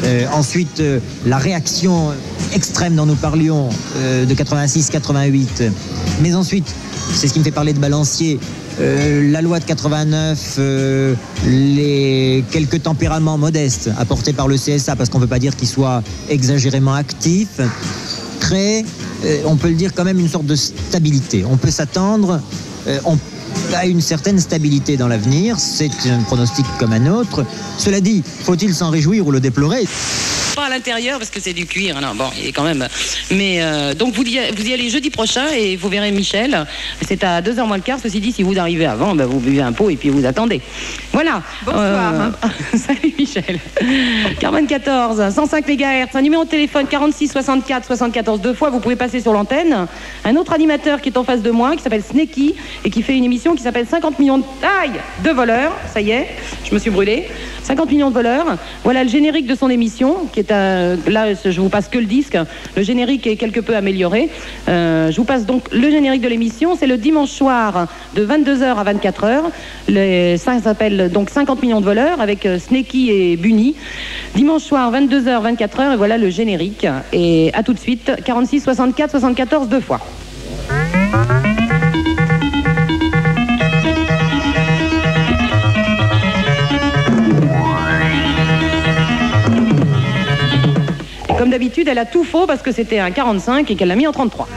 [0.03, 2.11] euh, ensuite euh, la réaction
[2.53, 5.71] extrême dont nous parlions euh, de 86-88,
[6.21, 6.67] mais ensuite,
[7.13, 8.39] c'est ce qui me fait parler de balancier,
[8.79, 11.15] euh, la loi de 89, euh,
[11.45, 15.67] les quelques tempéraments modestes apportés par le CSA, parce qu'on ne peut pas dire qu'il
[15.67, 17.59] soit exagérément actif,
[18.39, 18.85] crée,
[19.25, 21.43] euh, on peut le dire quand même, une sorte de stabilité.
[21.49, 22.41] On peut s'attendre
[23.75, 25.59] à une certaine stabilité dans l'avenir.
[25.59, 27.45] C'est un pronostic comme un autre.
[27.77, 29.85] Cela dit, faut-il s'en réjouir ou le déplorer?
[30.55, 31.99] Pas à l'intérieur parce que c'est du cuir.
[32.01, 32.87] Non, bon, il est quand même.
[33.31, 36.65] Mais euh, donc vous y, vous y allez jeudi prochain et vous verrez Michel.
[37.05, 37.99] C'est à 2h moins le quart.
[38.01, 40.61] Ceci dit, si vous arrivez avant, ben, vous buvez un pot et puis vous attendez.
[41.13, 41.41] Voilà.
[41.65, 42.13] Bonsoir.
[42.13, 42.29] Euh,
[42.77, 43.59] salut Michel.
[44.39, 48.69] Carmen 14, 105 MHz, un numéro de téléphone 46 64 74 deux fois.
[48.69, 49.87] Vous pouvez passer sur l'antenne.
[50.25, 53.15] Un autre animateur qui est en face de moi, qui s'appelle Sneki et qui fait
[53.15, 55.73] une émission qui s'appelle 50 millions de taille de voleurs.
[55.93, 56.27] Ça y est,
[56.67, 57.27] je me suis brûlé.
[57.63, 58.57] 50 millions de voleurs.
[58.83, 62.37] Voilà le générique de son émission, qui là, je vous passe que le disque.
[62.75, 64.29] Le générique est quelque peu amélioré.
[64.67, 66.75] Euh, je vous passe donc le générique de l'émission.
[66.75, 69.41] C'est le dimanche soir de 22h à 24h.
[69.87, 73.75] Les, ça s'appelle donc 50 millions de voleurs avec euh, Sneki et Bunny.
[74.35, 76.87] Dimanche soir 22h 24h et voilà le générique.
[77.13, 79.99] Et à tout de suite 46 64 74 deux fois.
[91.39, 94.05] Comme d'habitude, elle a tout faux parce que c'était un 45 et qu'elle l'a mis
[94.05, 94.49] en 33.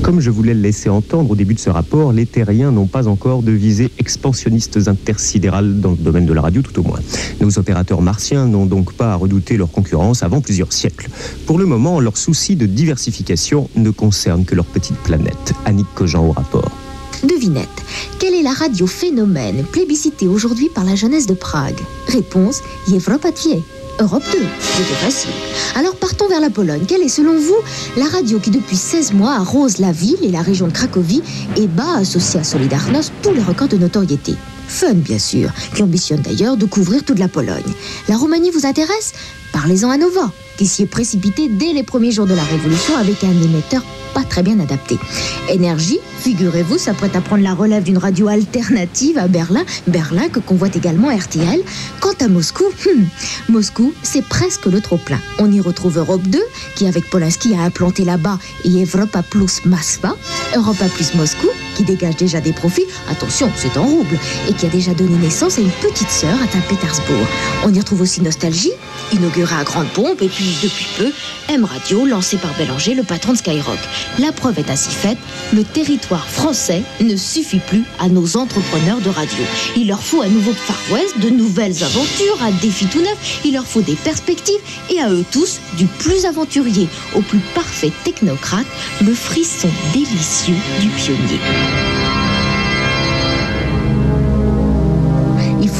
[0.00, 3.08] Comme je voulais le laisser entendre au début de ce rapport, les terriens n'ont pas
[3.08, 7.00] encore de visées expansionnistes intersidérales dans le domaine de la radio, tout au moins.
[7.42, 11.10] Nos opérateurs martiens n'ont donc pas à redouter leur concurrence avant plusieurs siècles.
[11.44, 15.52] Pour le moment, leur souci de diversification ne concerne que leur petite planète.
[15.66, 16.79] Annick Cogent au rapport.
[17.24, 17.68] Devinette.
[18.18, 21.78] Quelle est la radio phénomène plébiscitée aujourd'hui par la jeunesse de Prague?
[22.08, 23.62] Réponse Yevropatier.
[23.98, 24.38] Europe 2.
[24.60, 25.30] C'était facile.
[25.76, 26.84] Alors partons vers la Pologne.
[26.88, 27.58] Quelle est selon vous
[27.98, 31.22] la radio qui depuis 16 mois arrose la ville et la région de Cracovie
[31.56, 34.34] et bat associée à Solidarność tous les records de notoriété?
[34.68, 37.74] Fun bien sûr, qui ambitionne d'ailleurs de couvrir toute la Pologne.
[38.08, 39.12] La Roumanie vous intéresse?
[39.52, 43.24] Parlez-en à Nova, qui s'y est précipité dès les premiers jours de la Révolution avec
[43.24, 43.82] un émetteur
[44.14, 44.98] pas très bien adapté.
[45.48, 50.76] Énergie, figurez-vous, s'apprête à prendre la relève d'une radio alternative à Berlin, Berlin que convoite
[50.76, 51.60] également RTL.
[52.00, 55.18] Quant à Moscou, hmm, Moscou, c'est presque le trop-plein.
[55.38, 56.40] On y retrouve Europe 2,
[56.76, 60.16] qui avec Polanski a implanté là-bas, et Europa Plus Moskva,
[60.56, 64.68] Europa Plus Moscou, qui dégage déjà des profits, attention, c'est en rouble, et qui a
[64.68, 67.26] déjà donné naissance à une petite sœur à Saint-Pétersbourg.
[67.64, 68.72] On y retrouve aussi Nostalgie,
[69.12, 71.12] inaugurée à grande pompe, et puis depuis peu,
[71.48, 73.78] M Radio, lancé par Bélanger, le patron de Skyrock.
[74.18, 75.18] La preuve est ainsi faite,
[75.52, 79.44] le territoire français ne suffit plus à nos entrepreneurs de radio.
[79.76, 83.54] Il leur faut un nouveau Far West, de nouvelles aventures, un défi tout neuf, il
[83.54, 88.66] leur faut des perspectives, et à eux tous, du plus aventurier au plus parfait technocrate,
[89.04, 91.99] le frisson délicieux du pionnier.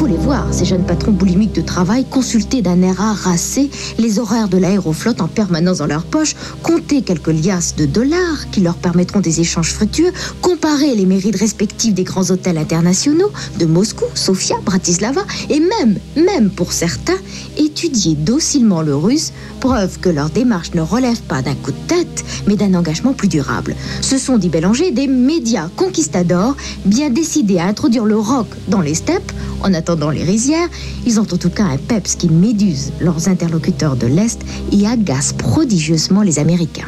[0.00, 4.48] Faut les voir, ces jeunes patrons boulimiques de travail, consulter d'un air harassé les horaires
[4.48, 9.20] de l'aéroflotte en permanence dans leur poche, compter quelques liasses de dollars qui leur permettront
[9.20, 10.10] des échanges fructueux,
[10.40, 16.48] comparer les mérites respectifs des grands hôtels internationaux de Moscou, Sofia, Bratislava, et même, même
[16.48, 17.18] pour certains,
[17.58, 22.24] étudier docilement le russe, preuve que leur démarche ne relève pas d'un coup de tête,
[22.46, 23.76] mais d'un engagement plus durable.
[24.00, 28.94] Ce sont, dit Bélanger, des médias conquistadors, bien décidés à introduire le rock dans les
[28.94, 29.32] steppes,
[29.62, 30.68] en attendant les rizières,
[31.04, 34.40] ils ont en tout cas un peps qui méduse leurs interlocuteurs de l'Est
[34.72, 36.86] et agace prodigieusement les Américains.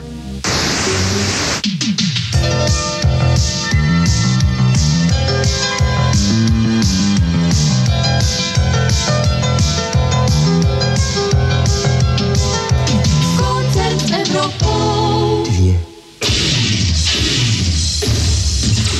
[13.36, 13.96] Koncert
[14.34, 15.42] Europą.
[15.44, 15.74] Dwie.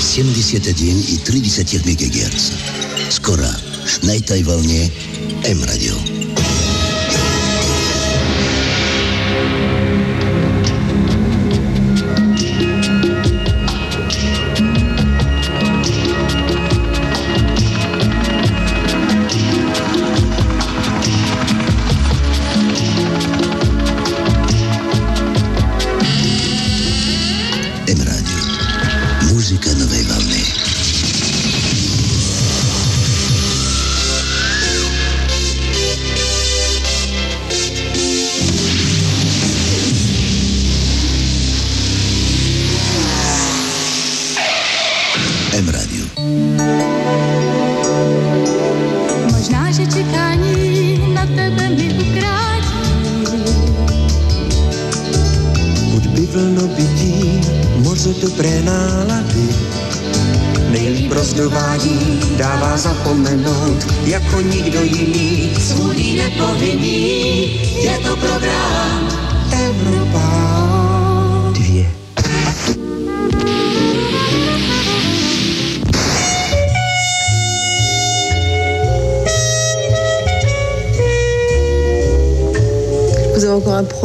[0.00, 2.52] 71,3 MHz.
[3.10, 3.71] Skora.
[4.00, 4.88] Na tej vlne
[5.44, 6.12] M-Radio.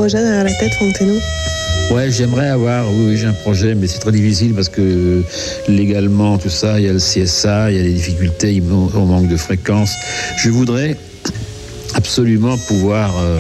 [0.08, 0.72] Projet derrière la tête,
[1.92, 5.22] Ouais, j'aimerais avoir, oui, j'ai un projet, mais c'est très difficile parce que euh,
[5.68, 9.28] légalement, tout ça, il y a le CSA, il y a des difficultés, on manque
[9.28, 9.92] de fréquences.
[10.38, 10.96] Je voudrais
[11.94, 13.40] absolument pouvoir, euh,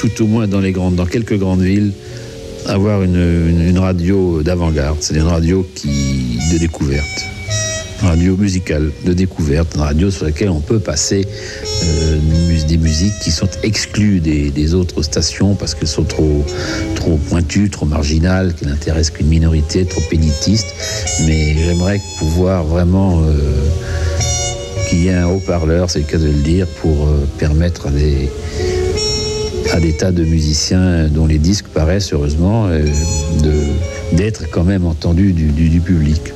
[0.00, 1.92] tout au moins dans, les grandes, dans quelques grandes villes,
[2.66, 7.24] avoir une, une- une radio d'avant-garde, c'est une radio qui, de découverte,
[8.02, 11.26] radio musicale de découverte, une radio sur laquelle on peut passer
[11.84, 12.18] euh,
[12.68, 16.44] des musiques qui sont exclues des, autres stations parce qu'elles sont trop,
[17.28, 20.74] pointues, trop marginales, qui n'intéressent qu'une minorité, trop élitistes.
[21.26, 23.32] Mais j'aimerais pouvoir vraiment euh,
[24.88, 27.90] qu'il y ait un haut-parleur, c'est le cas de le dire, pour euh, permettre à
[27.90, 28.28] des,
[29.98, 32.68] tas de musiciens dont les disques paraissent, heureusement,
[34.12, 36.32] d'être quand même entendus du- du- du public.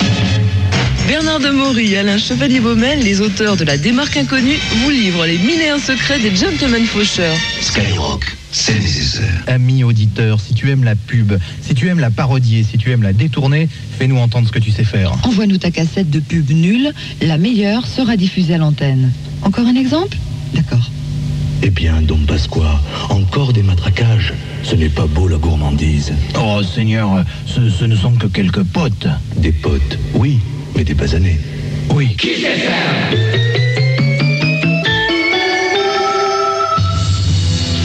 [1.09, 5.59] Bernard de Maury, Alain Chevalier-Baumel, les auteurs de La démarque inconnue, vous livrent les mille
[5.59, 7.35] et un secrets des gentlemen faucheurs.
[7.63, 9.43] Skyrock, c'est nécessaire.
[9.47, 13.03] Ami auditeur, si tu aimes la pub, si tu aimes la parodier, si tu aimes
[13.03, 15.15] la détourner, fais-nous entendre ce que tu sais faire.
[15.23, 16.93] Envoie-nous ta cassette de pub nulle,
[17.23, 19.11] la meilleure sera diffusée à l'antenne.
[19.41, 20.19] Encore un exemple?
[20.53, 20.91] D'accord.
[21.63, 24.35] Eh bien, Dom Pasqua, encore des matraquages.
[24.63, 26.13] Ce n'est pas beau la gourmandise.
[26.39, 29.09] Oh Seigneur, ce, ce ne sont que quelques potes.
[29.37, 30.39] Des potes, oui,
[30.79, 31.41] mais des basanés.
[31.93, 32.17] Oui.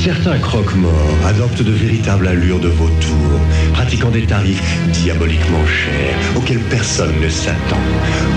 [0.04, 3.40] Certains croque-morts adoptent de véritables allures de vautours,
[3.72, 4.62] pratiquant des tarifs
[4.92, 7.80] diaboliquement chers, auxquels personne ne s'attend.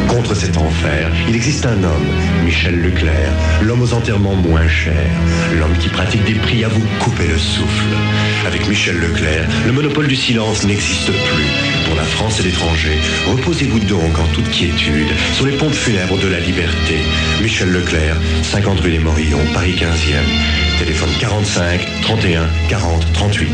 [0.06, 2.06] Contre cet enfer, il existe un homme,
[2.44, 5.10] Michel Leclerc, l'homme aux enterrements moins chers,
[5.58, 7.96] l'homme qui pratique des prix à vous couper le souffle.
[8.46, 11.46] Avec Michel Leclerc, le monopole du silence n'existe plus.
[11.86, 16.28] Pour la France et l'étranger, reposez-vous donc en toute quiétude sur les pompes funèbres de
[16.28, 16.94] la liberté.
[17.42, 20.65] Michel Leclerc, 50 rue des Morillons, Paris 15e.
[20.78, 23.48] Téléphone 45 31 40 38.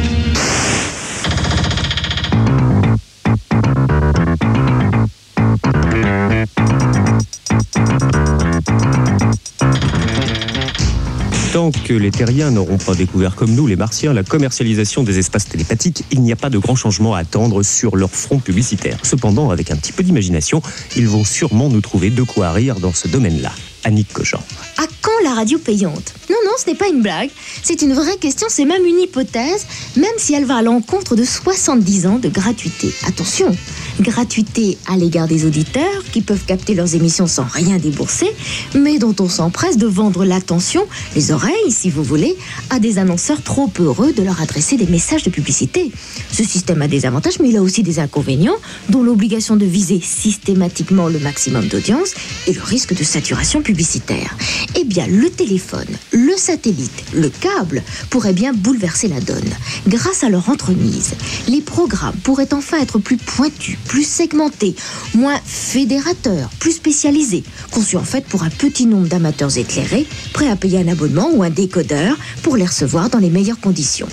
[11.53, 15.49] Tant que les terriens n'auront pas découvert comme nous, les martiens, la commercialisation des espaces
[15.49, 18.99] télépathiques, il n'y a pas de grand changement à attendre sur leur front publicitaire.
[19.03, 20.63] Cependant, avec un petit peu d'imagination,
[20.97, 23.53] ils vont sûrement nous trouver de quoi rire dans ce domaine-là.
[23.85, 24.43] Annick Cogent.
[24.79, 27.31] À quand la radio payante Non, non, ce n'est pas une blague.
[27.63, 31.25] C'est une vraie question, c'est même une hypothèse, même si elle va à l'encontre de
[31.25, 32.93] 70 ans de gratuité.
[33.07, 33.55] Attention,
[34.01, 38.29] gratuité à l'égard des auditeurs qui peuvent capter leurs émissions sans rien débourser,
[38.75, 40.87] mais dont on s'empresse de vendre l'attention,
[41.17, 42.37] les oreilles, si vous voulez,
[42.71, 45.91] à des annonceurs trop heureux de leur adresser des messages de publicité.
[46.31, 48.57] Ce système a des avantages, mais il a aussi des inconvénients,
[48.89, 52.15] dont l'obligation de viser systématiquement le maximum d'audience
[52.47, 54.37] et le risque de saturation publicitaire.
[54.77, 59.49] Eh bien, le téléphone, le satellite, le câble pourraient bien bouleverser la donne.
[59.89, 61.15] Grâce à leur entremise,
[61.49, 64.77] les programmes pourraient enfin être plus pointus, plus segmentés,
[65.15, 70.57] moins fédérateurs, plus spécialisés, conçus en fait pour un petit nombre d'amateurs éclairés, prêts à
[70.57, 74.09] payer un abonnement ou un décodeur pour les recevoir dans les meilleures conditions.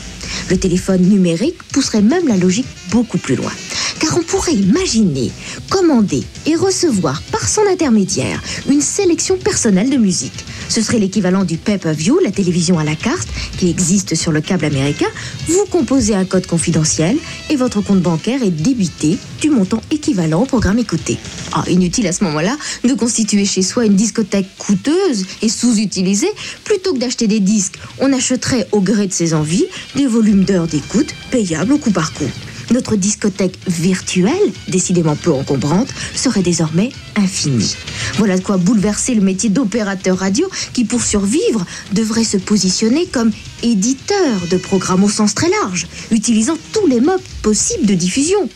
[0.49, 3.51] Le téléphone numérique pousserait même la logique beaucoup plus loin.
[3.99, 5.31] Car on pourrait imaginer,
[5.69, 10.45] commander et recevoir par son intermédiaire une sélection personnelle de musique.
[10.69, 14.65] Ce serait l'équivalent du pay-per-view, la télévision à la carte, qui existe sur le câble
[14.65, 15.07] américain.
[15.47, 17.17] Vous composez un code confidentiel
[17.49, 21.17] et votre compte bancaire est débité du montant équivalent au programme écouté.
[21.51, 26.31] Ah, inutile à ce moment-là de constituer chez soi une discothèque coûteuse et sous-utilisée.
[26.63, 30.67] Plutôt que d'acheter des disques, on achèterait au gré de ses envies des volumes d'heures
[30.67, 32.29] d'écoute payables au coup par coup.
[32.71, 34.33] Notre discothèque virtuelle,
[34.67, 37.75] décidément peu encombrante, serait désormais infinie.
[38.17, 43.31] Voilà de quoi bouleverser le métier d'opérateur radio qui, pour survivre, devrait se positionner comme
[43.63, 48.49] éditeur de programmes au sens très large, utilisant tous les modes possibles de diffusion.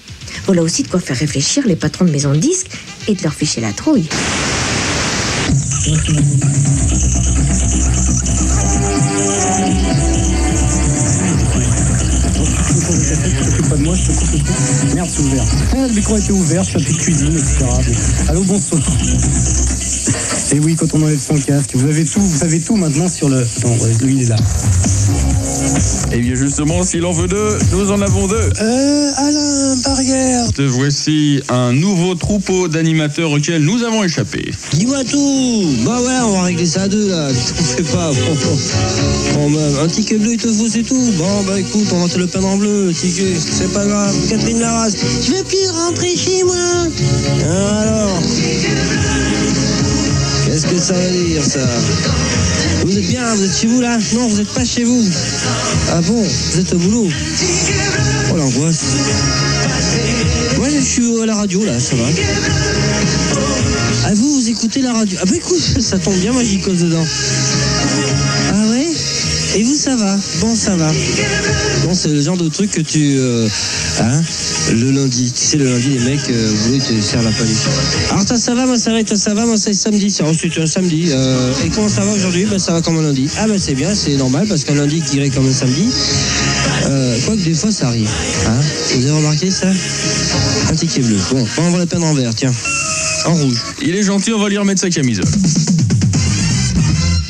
[0.46, 2.70] Voilà aussi de quoi faire réfléchir les patrons de maisons de disques
[3.08, 4.08] et de leur ficher la trouille.
[13.54, 14.96] T'occupe pas de moi, je te coupe le.
[14.96, 15.46] Merde, c'est ouvert.
[15.74, 17.66] Ah, le micro été ouvert, je un peu de cuisine, etc.
[18.30, 18.82] Allô, bonsoir.
[20.52, 23.30] Et oui, quand on enlève son casque, vous avez tout, vous savez tout maintenant sur
[23.30, 23.46] le.
[23.64, 24.36] Non, lui, il est là.
[26.12, 28.36] Eh bien justement, s'il en veut deux, nous en avons deux.
[28.36, 30.52] Euh, Alain Barrière.
[30.54, 34.52] Te voici un nouveau troupeau d'animateurs auquel nous avons échappé.
[34.74, 35.66] Dis-moi tout.
[35.86, 37.30] Bah ouais, on va régler ça à deux là.
[37.58, 38.12] T'en fais pas.
[38.12, 38.58] Bon, bon.
[39.36, 41.12] Bon, bah, un ticket bleu, il te faut, c'est tout.
[41.18, 43.34] Bon, bah écoute, on va te le peindre en bleu, le ticket.
[43.36, 44.16] C'est pas grave.
[44.30, 44.96] Catherine Larrasse.
[45.22, 46.56] Je veux plus rentrer chez moi.
[47.50, 48.22] Ah, alors.
[50.80, 51.60] Ça veut dire ça
[52.84, 55.06] Vous êtes bien, vous êtes chez vous là Non, vous n'êtes pas chez vous.
[55.92, 57.08] Ah bon, vous êtes au boulot.
[58.32, 58.96] Oh l'angoisse.
[60.58, 62.06] Moi je suis à la radio là, ça va.
[64.06, 66.80] Ah vous, vous écoutez la radio Ah bah écoute, ça tombe bien, moi j'y cause
[66.80, 67.06] dedans.
[69.56, 70.92] Et vous ça va Bon ça va.
[71.84, 73.18] Bon c'est le genre de truc que tu...
[73.18, 73.48] euh,
[74.00, 74.22] hein
[74.72, 75.32] Le lundi.
[75.32, 77.56] Tu sais le lundi les mecs euh, ils te servent la palette.
[78.12, 80.10] Alors toi ça va, moi ça va, ça va, moi c'est samedi.
[80.10, 81.10] C'est ensuite un samedi.
[81.12, 83.28] Euh, et comment ça va aujourd'hui Bah ça va comme un lundi.
[83.38, 85.86] Ah bah c'est bien, c'est normal parce qu'un lundi qui irait comme un samedi.
[86.86, 88.10] Euh, Quoique des fois ça arrive.
[88.48, 88.60] Hein
[88.96, 89.68] Vous avez remarqué ça?
[90.72, 91.18] Un ticket bleu.
[91.32, 92.52] Bon, on va le peindre en vert, tiens.
[93.26, 93.58] En rouge.
[93.84, 95.26] Il est gentil, on va lui remettre sa camisole.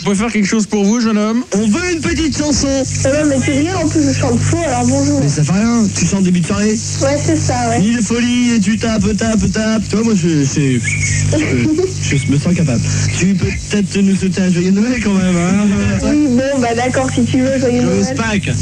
[0.06, 3.08] On peut faire quelque chose pour vous, jeune homme On veut une petite chanson Eh
[3.08, 5.22] ben, mais c'est rien, en plus je chante faux, alors bonjour.
[5.22, 7.80] Mais ça fait rien, tu chantes début de soirée Ouais, c'est ça, ouais.
[7.80, 9.88] Ni de folie, et tu tapes, tapes, tapes.
[9.90, 12.82] Toi, moi, je, je, je me sens capable.
[13.18, 15.68] Tu peux peut-être nous souhaiter un joyeux Noël quand même, hein
[16.04, 18.16] Oui, bon, bah d'accord, si tu veux, joyeux Noël.
[18.18, 18.52] Pâques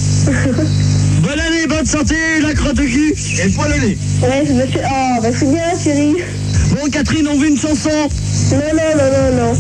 [1.24, 4.68] Bonne année, bonne santé, la crotte au cul et poil au nez Ouais, je me
[4.68, 4.80] suis...
[4.80, 6.16] Oh, bah c'est bien, chérie.
[6.72, 9.58] Bon, Catherine, on veut une chanson Non, non, non, non, non.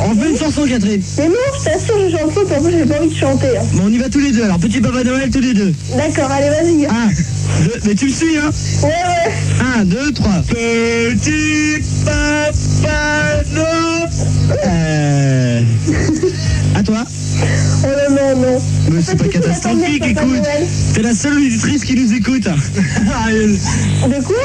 [0.00, 2.84] On veut une chanson, Catherine Mais non, je t'assure, je chante puis en plus j'ai
[2.84, 3.56] pas envie de chanter.
[3.56, 3.62] hein.
[3.74, 5.72] Bon, on y va tous les deux, alors petit Papa Noël tous les deux.
[5.96, 6.86] D'accord, allez, vas-y.
[6.86, 7.08] Un,
[7.64, 8.50] deux, mais tu me suis, hein
[8.82, 9.32] Ouais, ouais.
[9.78, 10.42] Un, deux, trois.
[10.48, 14.10] Petit Papa Noël
[14.66, 15.60] Euh...
[16.76, 17.04] À toi
[17.84, 18.62] Oh non, non, non.
[18.90, 20.42] Mais c'est pas catastrophique, écoute.
[20.94, 24.36] T'es la seule auditrice qui nous écoute De quoi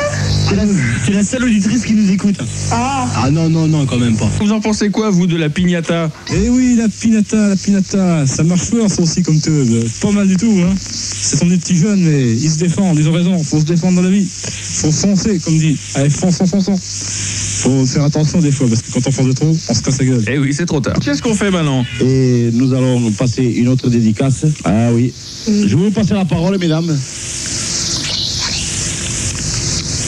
[0.49, 0.63] T'es la,
[1.05, 2.37] t'es la seule auditrice qui nous écoute
[2.71, 3.07] Ah.
[3.23, 6.09] Ah non, non, non, quand même pas Vous en pensez quoi, vous, de la pignata
[6.33, 9.67] Eh oui, la pinata, la pinata, ça marche fort ça aussi comme teub.
[10.01, 10.73] Pas mal du tout, hein.
[10.81, 13.41] Ce sont des petits jeunes, mais ils se défendent, ils ont raison.
[13.43, 14.27] Faut se défendre dans la vie.
[14.27, 15.77] Faut foncer, comme dit.
[15.95, 17.48] Allez, fonce, fonce, fonce, fonce.
[17.59, 19.99] Faut faire attention des fois, parce que quand on fonce de trop, on se casse
[19.99, 20.23] la gueule.
[20.31, 20.93] Eh oui, c'est trop tard.
[21.01, 24.45] Qu'est-ce qu'on fait maintenant Et nous allons passer une autre dédicace.
[24.63, 25.13] Ah oui.
[25.45, 26.97] Je vais vous passer la parole, mesdames.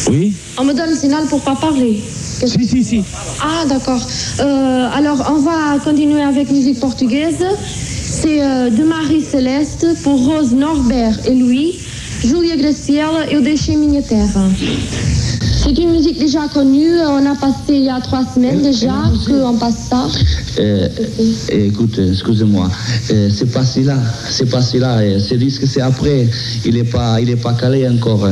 [0.09, 2.01] Oui On me donne le signal pour pas parler.
[2.45, 3.03] Si, si, si.
[3.41, 4.01] Ah, d'accord.
[4.39, 7.43] Euh, alors, on va continuer avec musique portugaise.
[7.65, 11.79] C'est euh, de Marie Céleste pour Rose Norbert et Louis,
[12.23, 14.47] Julia Graciela et o Deixei Minha Terra.
[15.73, 16.99] C'est une musique déjà connue.
[16.99, 18.91] On a passé il y a trois semaines déjà
[19.25, 20.05] qu'on passe ça.
[20.59, 20.89] Euh,
[21.49, 22.69] écoute, excusez-moi,
[23.11, 23.95] euh, c'est pas celui-là,
[24.29, 26.27] c'est pas celui-là, euh, ce disque c'est après,
[26.65, 28.27] il est pas, il est pas calé encore.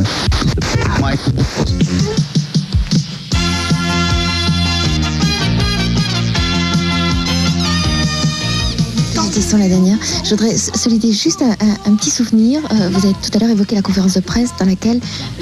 [9.30, 9.34] Hein.
[9.34, 9.98] Question la dernière.
[10.24, 12.62] Je voudrais s- solider juste un, un- un petit souvenir.
[12.72, 15.00] Euh, vous avez tout à l'heure évoqué la conférence de presse dans laquelle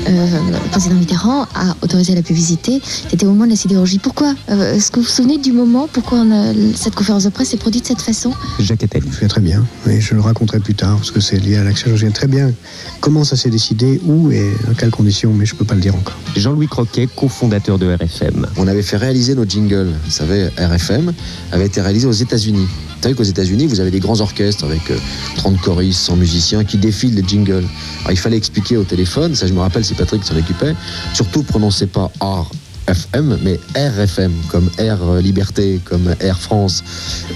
[0.07, 2.81] euh, le président Mitterrand a autorisé la publicité.
[3.09, 3.99] C'était au moment de la sidérurgie.
[3.99, 7.29] Pourquoi Euh, Est-ce que vous vous souvenez du moment Pourquoi on a- cette conférence de
[7.29, 8.33] presse s'est produite de cette façon?
[8.59, 9.03] Jacques Attali.
[9.03, 11.57] Je me souviens très bien, et je le raconterai plus tard, parce que c'est lié
[11.57, 11.88] à l'action.
[11.88, 12.51] Je me souviens très bien
[12.99, 15.81] comment ça s'est décidé, où et dans quelles conditions, mais je ne peux pas le
[15.81, 16.15] dire encore.
[16.35, 18.47] Jean-Louis Croquet, cofondateur de RFM.
[18.57, 19.91] On avait fait réaliser nos jingles.
[20.05, 21.13] Vous savez, RFM
[21.51, 22.67] avait été réalisé aux États-Unis.
[22.97, 24.97] Vous savez qu'aux États-Unis, vous avez des grands orchestres avec euh,
[25.35, 27.65] 30 choristes, 100 musiciens qui défilent les jingles.
[27.99, 30.73] Alors il fallait expliquer au téléphone, ça je me rappelle, c'est Patrick qui s'en occupait.
[31.13, 32.49] Surtout, prononcez pas R.
[32.88, 36.83] FM, mais RFM, comme Air Liberté, comme Air France.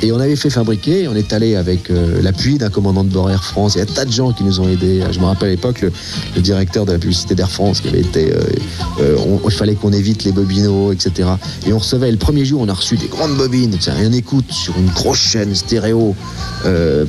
[0.02, 3.30] Et on avait fait fabriquer, on est allé avec euh, l'appui d'un commandant de bord
[3.30, 3.76] Air France.
[3.76, 5.04] Il y a un tas de gens qui nous ont aidés.
[5.12, 8.32] Je me rappelle à l'époque, le, directeur de la publicité d'Air France qui avait été.
[8.34, 8.40] euh,
[9.02, 11.30] euh, il fallait qu'on évite les bobinos, etc.
[11.68, 14.78] Et on recevait, le premier jour, on a reçu des grandes bobines, rien écoute, sur
[14.78, 16.16] une grosse chaîne stéréo.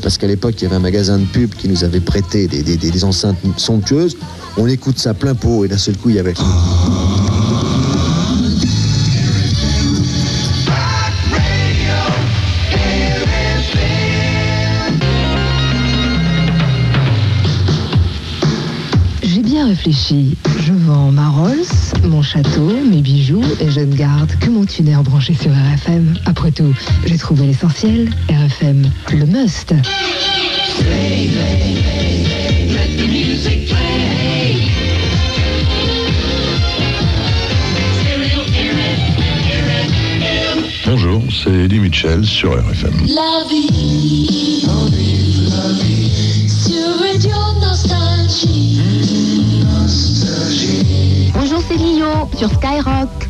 [0.02, 3.04] parce qu'à l'époque, il y avait un magasin de pub qui nous avait prêté des,
[3.04, 4.16] enceintes somptueuses.
[4.56, 6.34] On écoute ça plein pot, et d'un seul coup, il y avait.
[19.72, 20.36] Réfléchi.
[20.60, 21.64] Je vends ma Rolls,
[22.04, 26.12] mon château, mes bijoux et je ne garde que mon tuner branché sur RFM.
[26.26, 26.74] Après tout,
[27.06, 28.10] j'ai trouvé l'essentiel.
[28.28, 28.82] RFM,
[29.14, 29.72] le must.
[40.84, 43.06] Bonjour, c'est Eddie Mitchell sur RFM.
[43.06, 44.51] La vie,
[52.42, 53.21] sur Skyrock.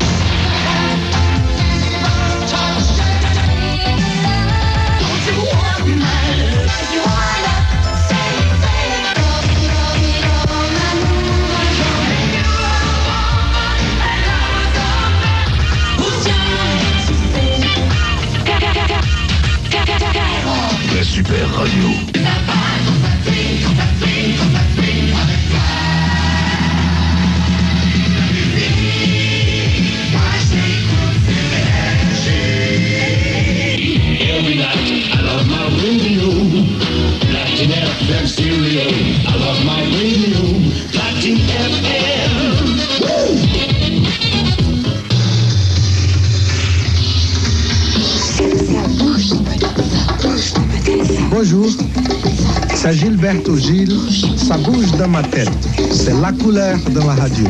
[54.91, 55.49] Dans ma tête.
[55.91, 57.45] C'est la couleur de la radio.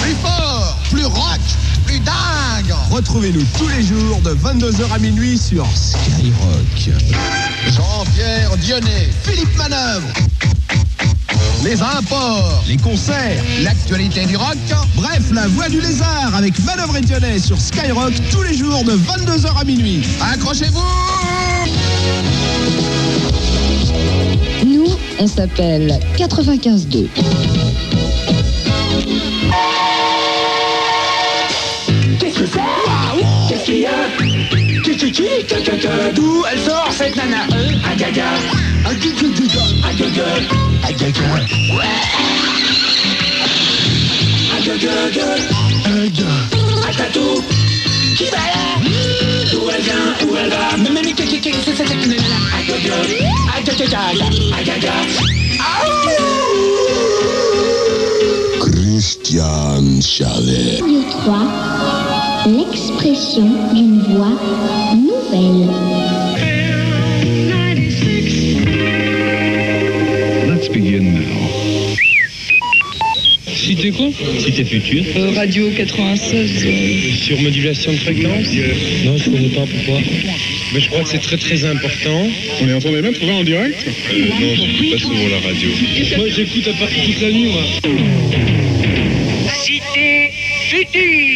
[0.00, 1.40] Plus fort, plus rock,
[1.86, 6.90] plus dingue Retrouvez-nous tous les jours de 22h à minuit sur Skyrock.
[7.66, 10.31] Jean-Pierre Dionnet, Philippe Manœuvre.
[11.64, 14.56] Les imports, les concerts, l'actualité du rock.
[14.96, 18.92] Bref, la voix du lézard avec Manœuvre et Dionnet sur Skyrock tous les jours de
[18.92, 20.02] 22h à minuit.
[20.20, 20.80] Accrochez-vous
[24.66, 24.86] Nous,
[25.18, 27.06] on s'appelle 95.2.
[32.18, 32.58] Qu'est-ce que c'est?
[32.58, 34.61] Waouh Qu'est-ce qu'il y a?
[34.92, 35.54] Qui, qui, qui
[36.14, 38.24] D'où elle sort cette nana Euh, Un gaga
[38.84, 39.26] Un gaga
[39.84, 40.26] Un gaga
[40.84, 41.28] Un gaga
[41.74, 41.96] Ouais
[44.52, 44.92] Un gaga
[45.86, 46.32] Un gaga
[46.88, 47.42] Un tatou
[48.16, 48.66] Qui va là?
[49.50, 50.76] D'où elle vient Où elle va?
[51.16, 52.36] Que c'est cette nana?
[52.52, 52.96] Un gaga
[53.56, 53.96] Un gaga
[54.58, 54.92] Un gaga
[58.60, 60.80] Christian Chalet.
[60.82, 62.42] Audio 3.
[63.02, 64.38] D'une voix
[64.94, 65.68] nouvelle.
[70.46, 71.20] Let's begin now.
[73.48, 74.06] Cité quoi?
[74.38, 75.02] Cité future.
[75.34, 76.64] radio 96.
[77.24, 78.46] Sur modulation de fréquence
[79.04, 79.98] Non, je connais pas pourquoi?
[80.72, 82.28] Mais je crois que c'est très très important.
[82.60, 83.84] On est en train de mettre en direct?
[84.12, 85.70] Euh, non, j'écoute pas souvent la radio.
[86.18, 87.62] Moi, j'écoute à partir toute la nuit, moi.
[89.64, 90.30] Cité
[90.68, 91.31] future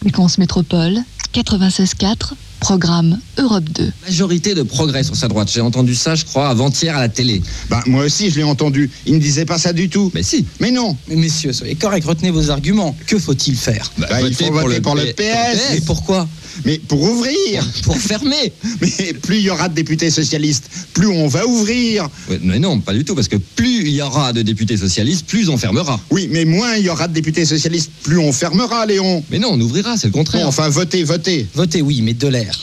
[0.00, 0.98] Fréquence Métropole
[1.34, 3.92] 96.4, programme Europe 2.
[4.06, 5.50] Majorité de progrès sur sa droite.
[5.52, 7.42] J'ai entendu ça, je crois, avant-hier à la télé.
[7.68, 8.90] Bah, moi aussi, je l'ai entendu.
[9.04, 10.10] Il ne disait pas ça du tout.
[10.14, 10.46] Mais si.
[10.58, 10.96] Mais non.
[11.06, 12.96] Mais messieurs, soyez corrects, retenez vos arguments.
[13.06, 13.92] Que faut-il faire?
[13.98, 15.74] Bah, il faut voter pour le, PS.
[15.74, 16.26] Et pourquoi?
[16.64, 17.66] Mais pour ouvrir.
[17.84, 18.52] Pour fermer.
[18.80, 22.08] Mais plus il y aura de députés socialistes, plus on va ouvrir.
[22.28, 25.26] Ouais, mais non, pas du tout, parce que plus il y aura de députés socialistes,
[25.26, 26.00] plus on fermera.
[26.10, 29.24] Oui, mais moins il y aura de députés socialistes, plus on fermera, Léon.
[29.30, 30.42] Mais non, on ouvrira, c'est le contraire.
[30.42, 31.46] Bon, enfin, votez, votez.
[31.54, 32.62] Votez oui, mais de l'air.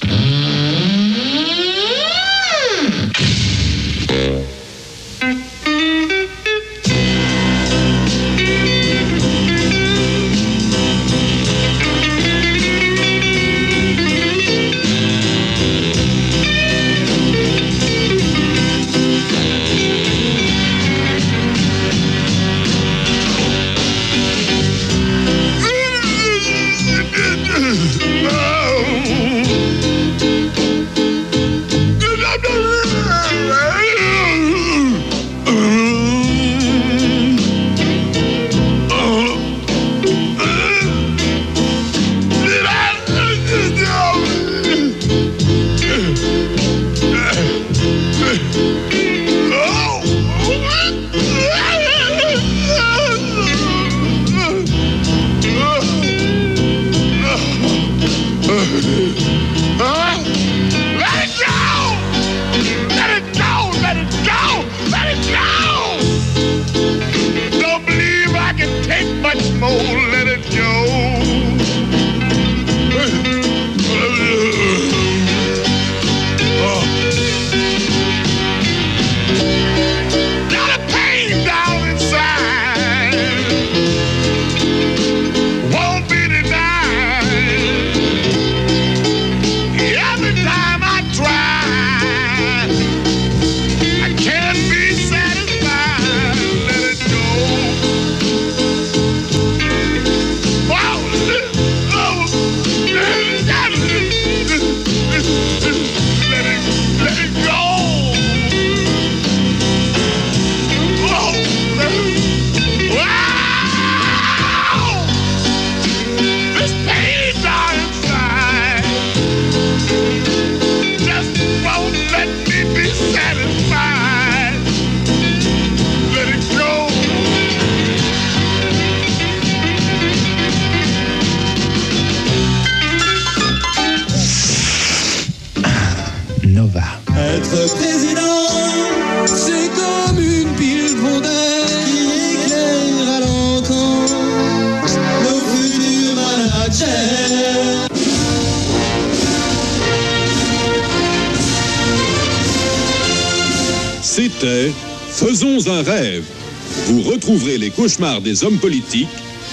[157.28, 159.10] Vous retrouverez les cauchemars des hommes politiques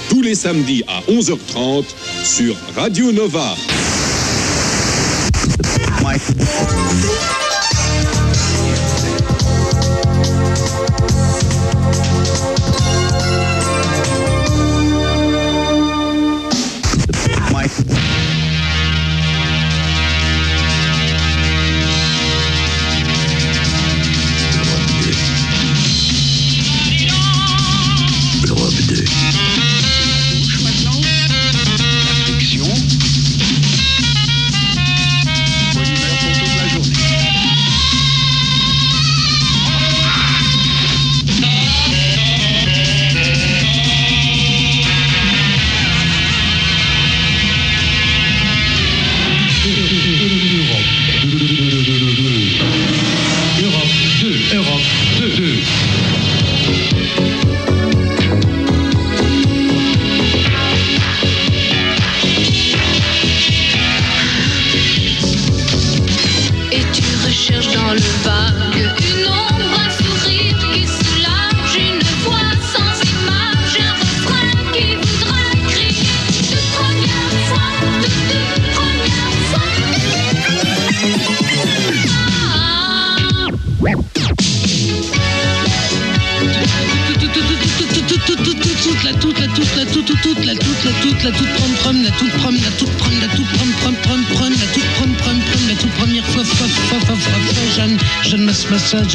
[0.09, 1.85] tous les samedis à 11h30
[2.23, 3.57] sur Radio Nova.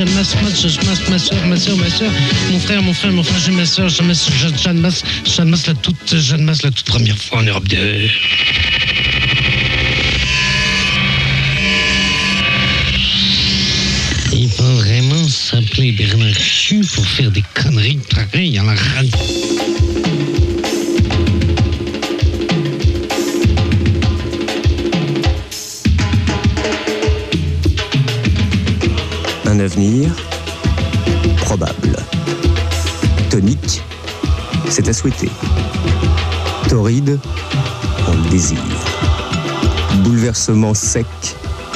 [0.05, 2.11] Masse ma soeur ma soeur ma soeur ma soeur ma soeur
[2.51, 5.67] mon frère mon frère mon frère Jeanne ma soeur masse Jeanne Jeanne masse Jeanne masse
[5.67, 8.09] la toute Jeanne masse la toute première fois en Europe 2
[14.33, 19.98] Il faut vraiment s'appeler Bernard Chu pour faire des conneries pareilles à la radio.
[31.41, 31.95] Probable.
[33.29, 33.83] Tonique,
[34.67, 35.29] c'est à souhaiter.
[36.67, 37.19] Torride,
[38.07, 38.57] on le désire.
[40.03, 41.05] Bouleversement sec,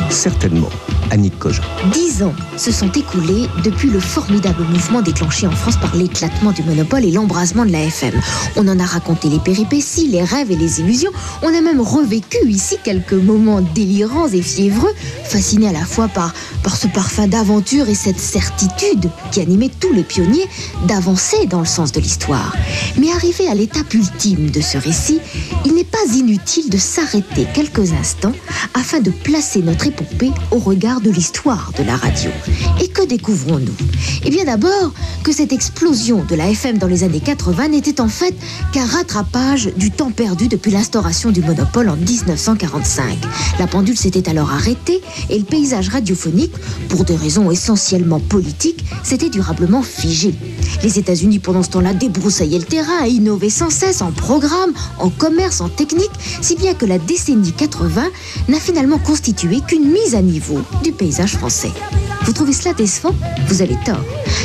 [0.09, 0.69] certainement.
[1.13, 1.61] Annick Cogin.
[1.91, 6.63] Dix ans se sont écoulés depuis le formidable mouvement déclenché en France par l'éclatement du
[6.63, 8.19] monopole et l'embrasement de la FM.
[8.55, 11.11] On en a raconté les péripéties, les rêves et les illusions.
[11.43, 16.33] On a même revécu ici quelques moments délirants et fiévreux, fascinés à la fois par,
[16.64, 20.47] par ce parfum d'aventure et cette certitude qui animait tous les pionniers
[20.88, 22.55] d'avancer dans le sens de l'histoire.
[22.97, 25.20] Mais arrivé à l'étape ultime de ce récit,
[25.66, 28.34] il n'est pas inutile de s'arrêter quelques instants
[28.74, 32.32] afin de placer notre épopée au regard de l'histoire de la radio.
[32.82, 33.76] Et que découvrons-nous?
[34.26, 34.93] Eh bien d'abord
[35.24, 38.36] que cette explosion de la FM dans les années 80 n'était en fait
[38.71, 43.17] qu'un rattrapage du temps perdu depuis l'instauration du monopole en 1945.
[43.59, 46.53] La pendule s'était alors arrêtée et le paysage radiophonique,
[46.89, 50.34] pour des raisons essentiellement politiques, s'était durablement figé.
[50.82, 55.09] Les États-Unis pendant ce temps-là débroussaillaient le terrain et innovaient sans cesse en programme, en
[55.09, 56.11] commerce, en technique,
[56.41, 58.09] si bien que la décennie 80
[58.47, 61.71] n'a finalement constitué qu'une mise à niveau du paysage français.
[62.26, 63.14] Vous trouvez cela décevant
[63.47, 63.99] Vous avez tort.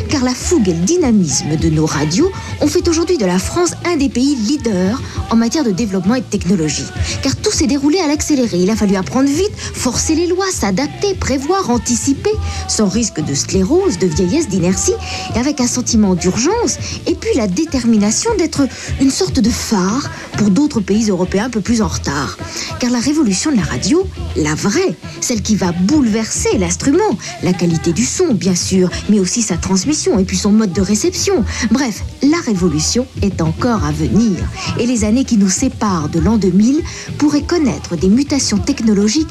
[0.09, 3.73] Car la fougue et le dynamisme de nos radios ont fait aujourd'hui de la France
[3.85, 5.01] un des pays leaders
[5.31, 6.87] en matière de développement et de technologie.
[7.23, 8.59] Car tout s'est déroulé à l'accéléré.
[8.59, 12.33] Il a fallu apprendre vite, forcer les lois, s'adapter, prévoir, anticiper,
[12.67, 14.95] sans risque de sclérose, de vieillesse, d'inertie,
[15.37, 18.67] et avec un sentiment d'urgence, et puis la détermination d'être
[19.01, 22.39] une sorte de phare pour d'autres pays européens un peu plus en retard.
[22.81, 24.07] Car la révolution de la radio,
[24.37, 29.43] la vraie, celle qui va bouleverser l'instrument, la qualité du son, bien sûr, mais aussi
[29.43, 31.45] sa transmission et puis son mode de réception.
[31.71, 34.39] Bref, la révolution est encore à venir.
[34.79, 36.81] Et les années qui nous séparent de l'an 2000
[37.19, 39.29] pourraient connaître des mutations technologiques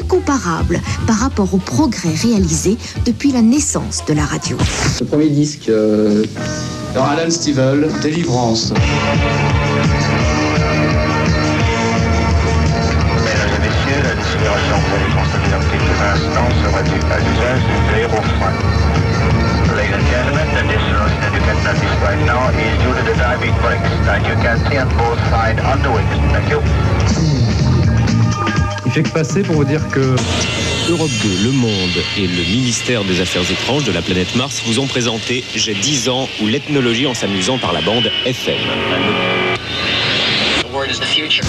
[0.00, 4.56] incomparables par rapport aux progrès réalisés depuis la naissance de la radio.
[5.00, 6.24] Le premier disque euh,
[6.94, 8.72] dans Alan Stivell, Délivrance.
[13.24, 17.18] Mesdames et messieurs, la décélération que vous allez constater dans quelques instants sera due à
[17.18, 17.62] l'usage
[21.64, 25.18] that right now is due to the diving brakes that you can see on both
[25.30, 26.08] sides on the wings.
[26.32, 26.60] Thank you.
[28.86, 30.16] Il fait que passer pour vous dire que
[30.88, 31.70] Europe 2, Le Monde
[32.16, 36.08] et le ministère des Affaires étranges de la planète Mars vous ont présenté J'ai 10
[36.08, 38.58] ans ou l'ethnologie en s'amusant par la bande FM.
[40.62, 41.44] The word is the future.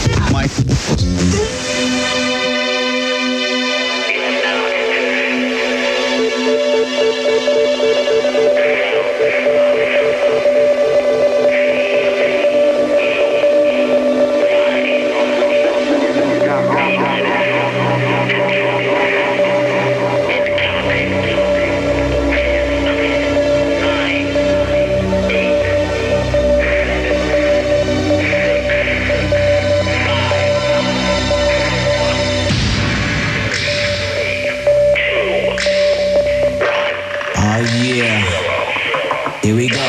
[37.94, 39.40] Yeah.
[39.44, 39.80] Here we go.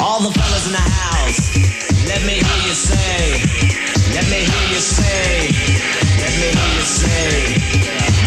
[0.00, 1.54] All the fellas in the house,
[2.08, 3.42] let me hear you say.
[4.14, 5.50] Let me hear you say.
[6.22, 7.56] Let me hear you say.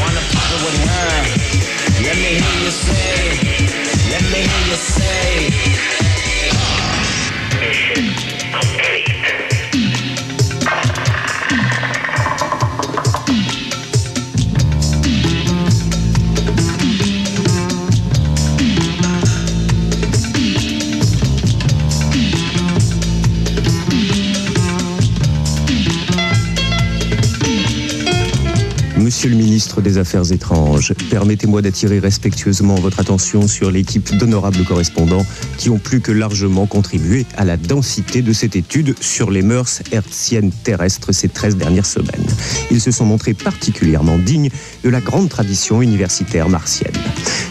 [0.02, 1.12] Wanna pop it with her?
[2.06, 3.58] Let me hear you say.
[4.12, 5.46] Let me hear you say.
[29.56, 35.26] Des Affaires étranges, permettez-moi d'attirer respectueusement votre attention sur l'équipe d'honorables correspondants
[35.58, 39.82] qui ont plus que largement contribué à la densité de cette étude sur les mœurs
[39.94, 42.26] hertziennes terrestres ces 13 dernières semaines.
[42.70, 44.50] Ils se sont montrés particulièrement dignes
[44.84, 46.92] de la grande tradition universitaire martienne.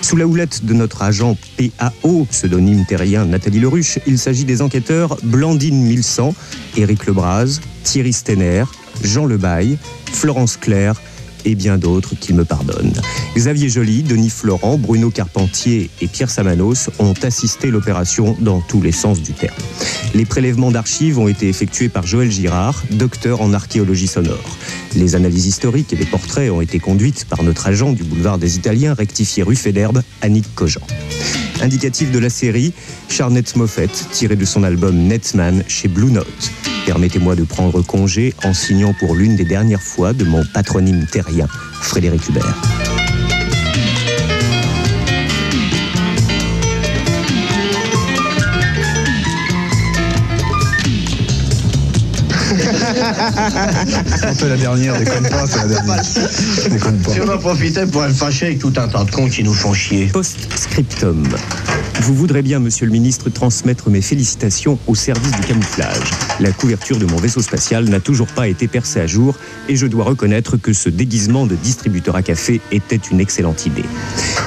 [0.02, 5.16] Sous la houlette de notre agent PAO, pseudonyme terrien Nathalie Leruche, il s'agit des enquêteurs
[5.22, 6.34] Blandine Milsan,
[6.76, 8.64] Éric Lebras, Thierry Stenner,
[9.02, 9.78] Jean Lebaille,
[10.12, 11.00] Florence Claire,
[11.44, 12.92] et bien d'autres qui me pardonnent.
[13.36, 18.92] Xavier Joly, Denis Florent, Bruno Carpentier et Pierre Samanos ont assisté l'opération dans tous les
[18.92, 19.56] sens du terme.
[20.14, 24.58] Les prélèvements d'archives ont été effectués par Joël Girard, docteur en archéologie sonore.
[24.94, 28.56] Les analyses historiques et les portraits ont été conduites par notre agent du boulevard des
[28.56, 30.86] Italiens, rectifié rue Fédherbe, Annick Cogent.
[31.64, 32.74] Indicatif de la série,
[33.08, 36.52] Charnette Moffett, tiré de son album Netman chez Blue Note.
[36.84, 41.48] Permettez-moi de prendre congé en signant pour l'une des dernières fois de mon patronyme terrien,
[41.80, 42.73] Frédéric Hubert.
[53.04, 56.02] Un peu la dernière, déconne pas, c'est la dernière.
[56.70, 57.10] Déconne pas.
[57.12, 59.54] Si on en profitait pour être fâché avec tout un tas de cons qui nous
[59.54, 60.06] font chier.
[60.06, 61.28] Post-scriptum.
[62.00, 66.10] Vous voudrez bien, monsieur le ministre, transmettre mes félicitations au service du camouflage.
[66.40, 69.36] La couverture de mon vaisseau spatial n'a toujours pas été percée à jour
[69.68, 73.84] et je dois reconnaître que ce déguisement de distributeur à café était une excellente idée.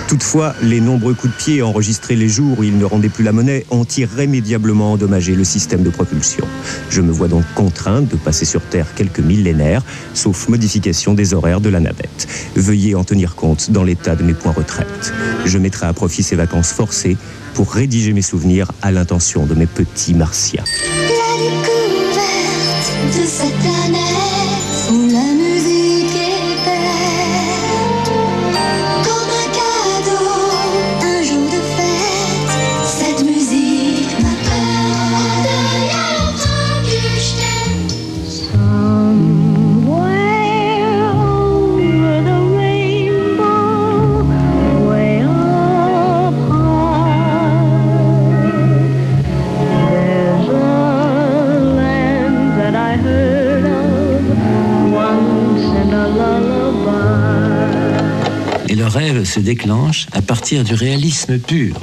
[0.07, 3.31] Toutefois, les nombreux coups de pied enregistrés les jours où il ne rendait plus la
[3.31, 6.45] monnaie ont irrémédiablement endommagé le système de propulsion.
[6.89, 9.83] Je me vois donc contraint de passer sur Terre quelques millénaires,
[10.13, 12.27] sauf modification des horaires de la navette.
[12.55, 15.13] Veuillez en tenir compte dans l'état de mes points retraite.
[15.45, 17.17] Je mettrai à profit ces vacances forcées
[17.57, 20.63] pour rédiger mes souvenirs à l'intention de mes petits martiens.
[58.97, 61.79] Rêve se déclenche à partir du réalisme pur.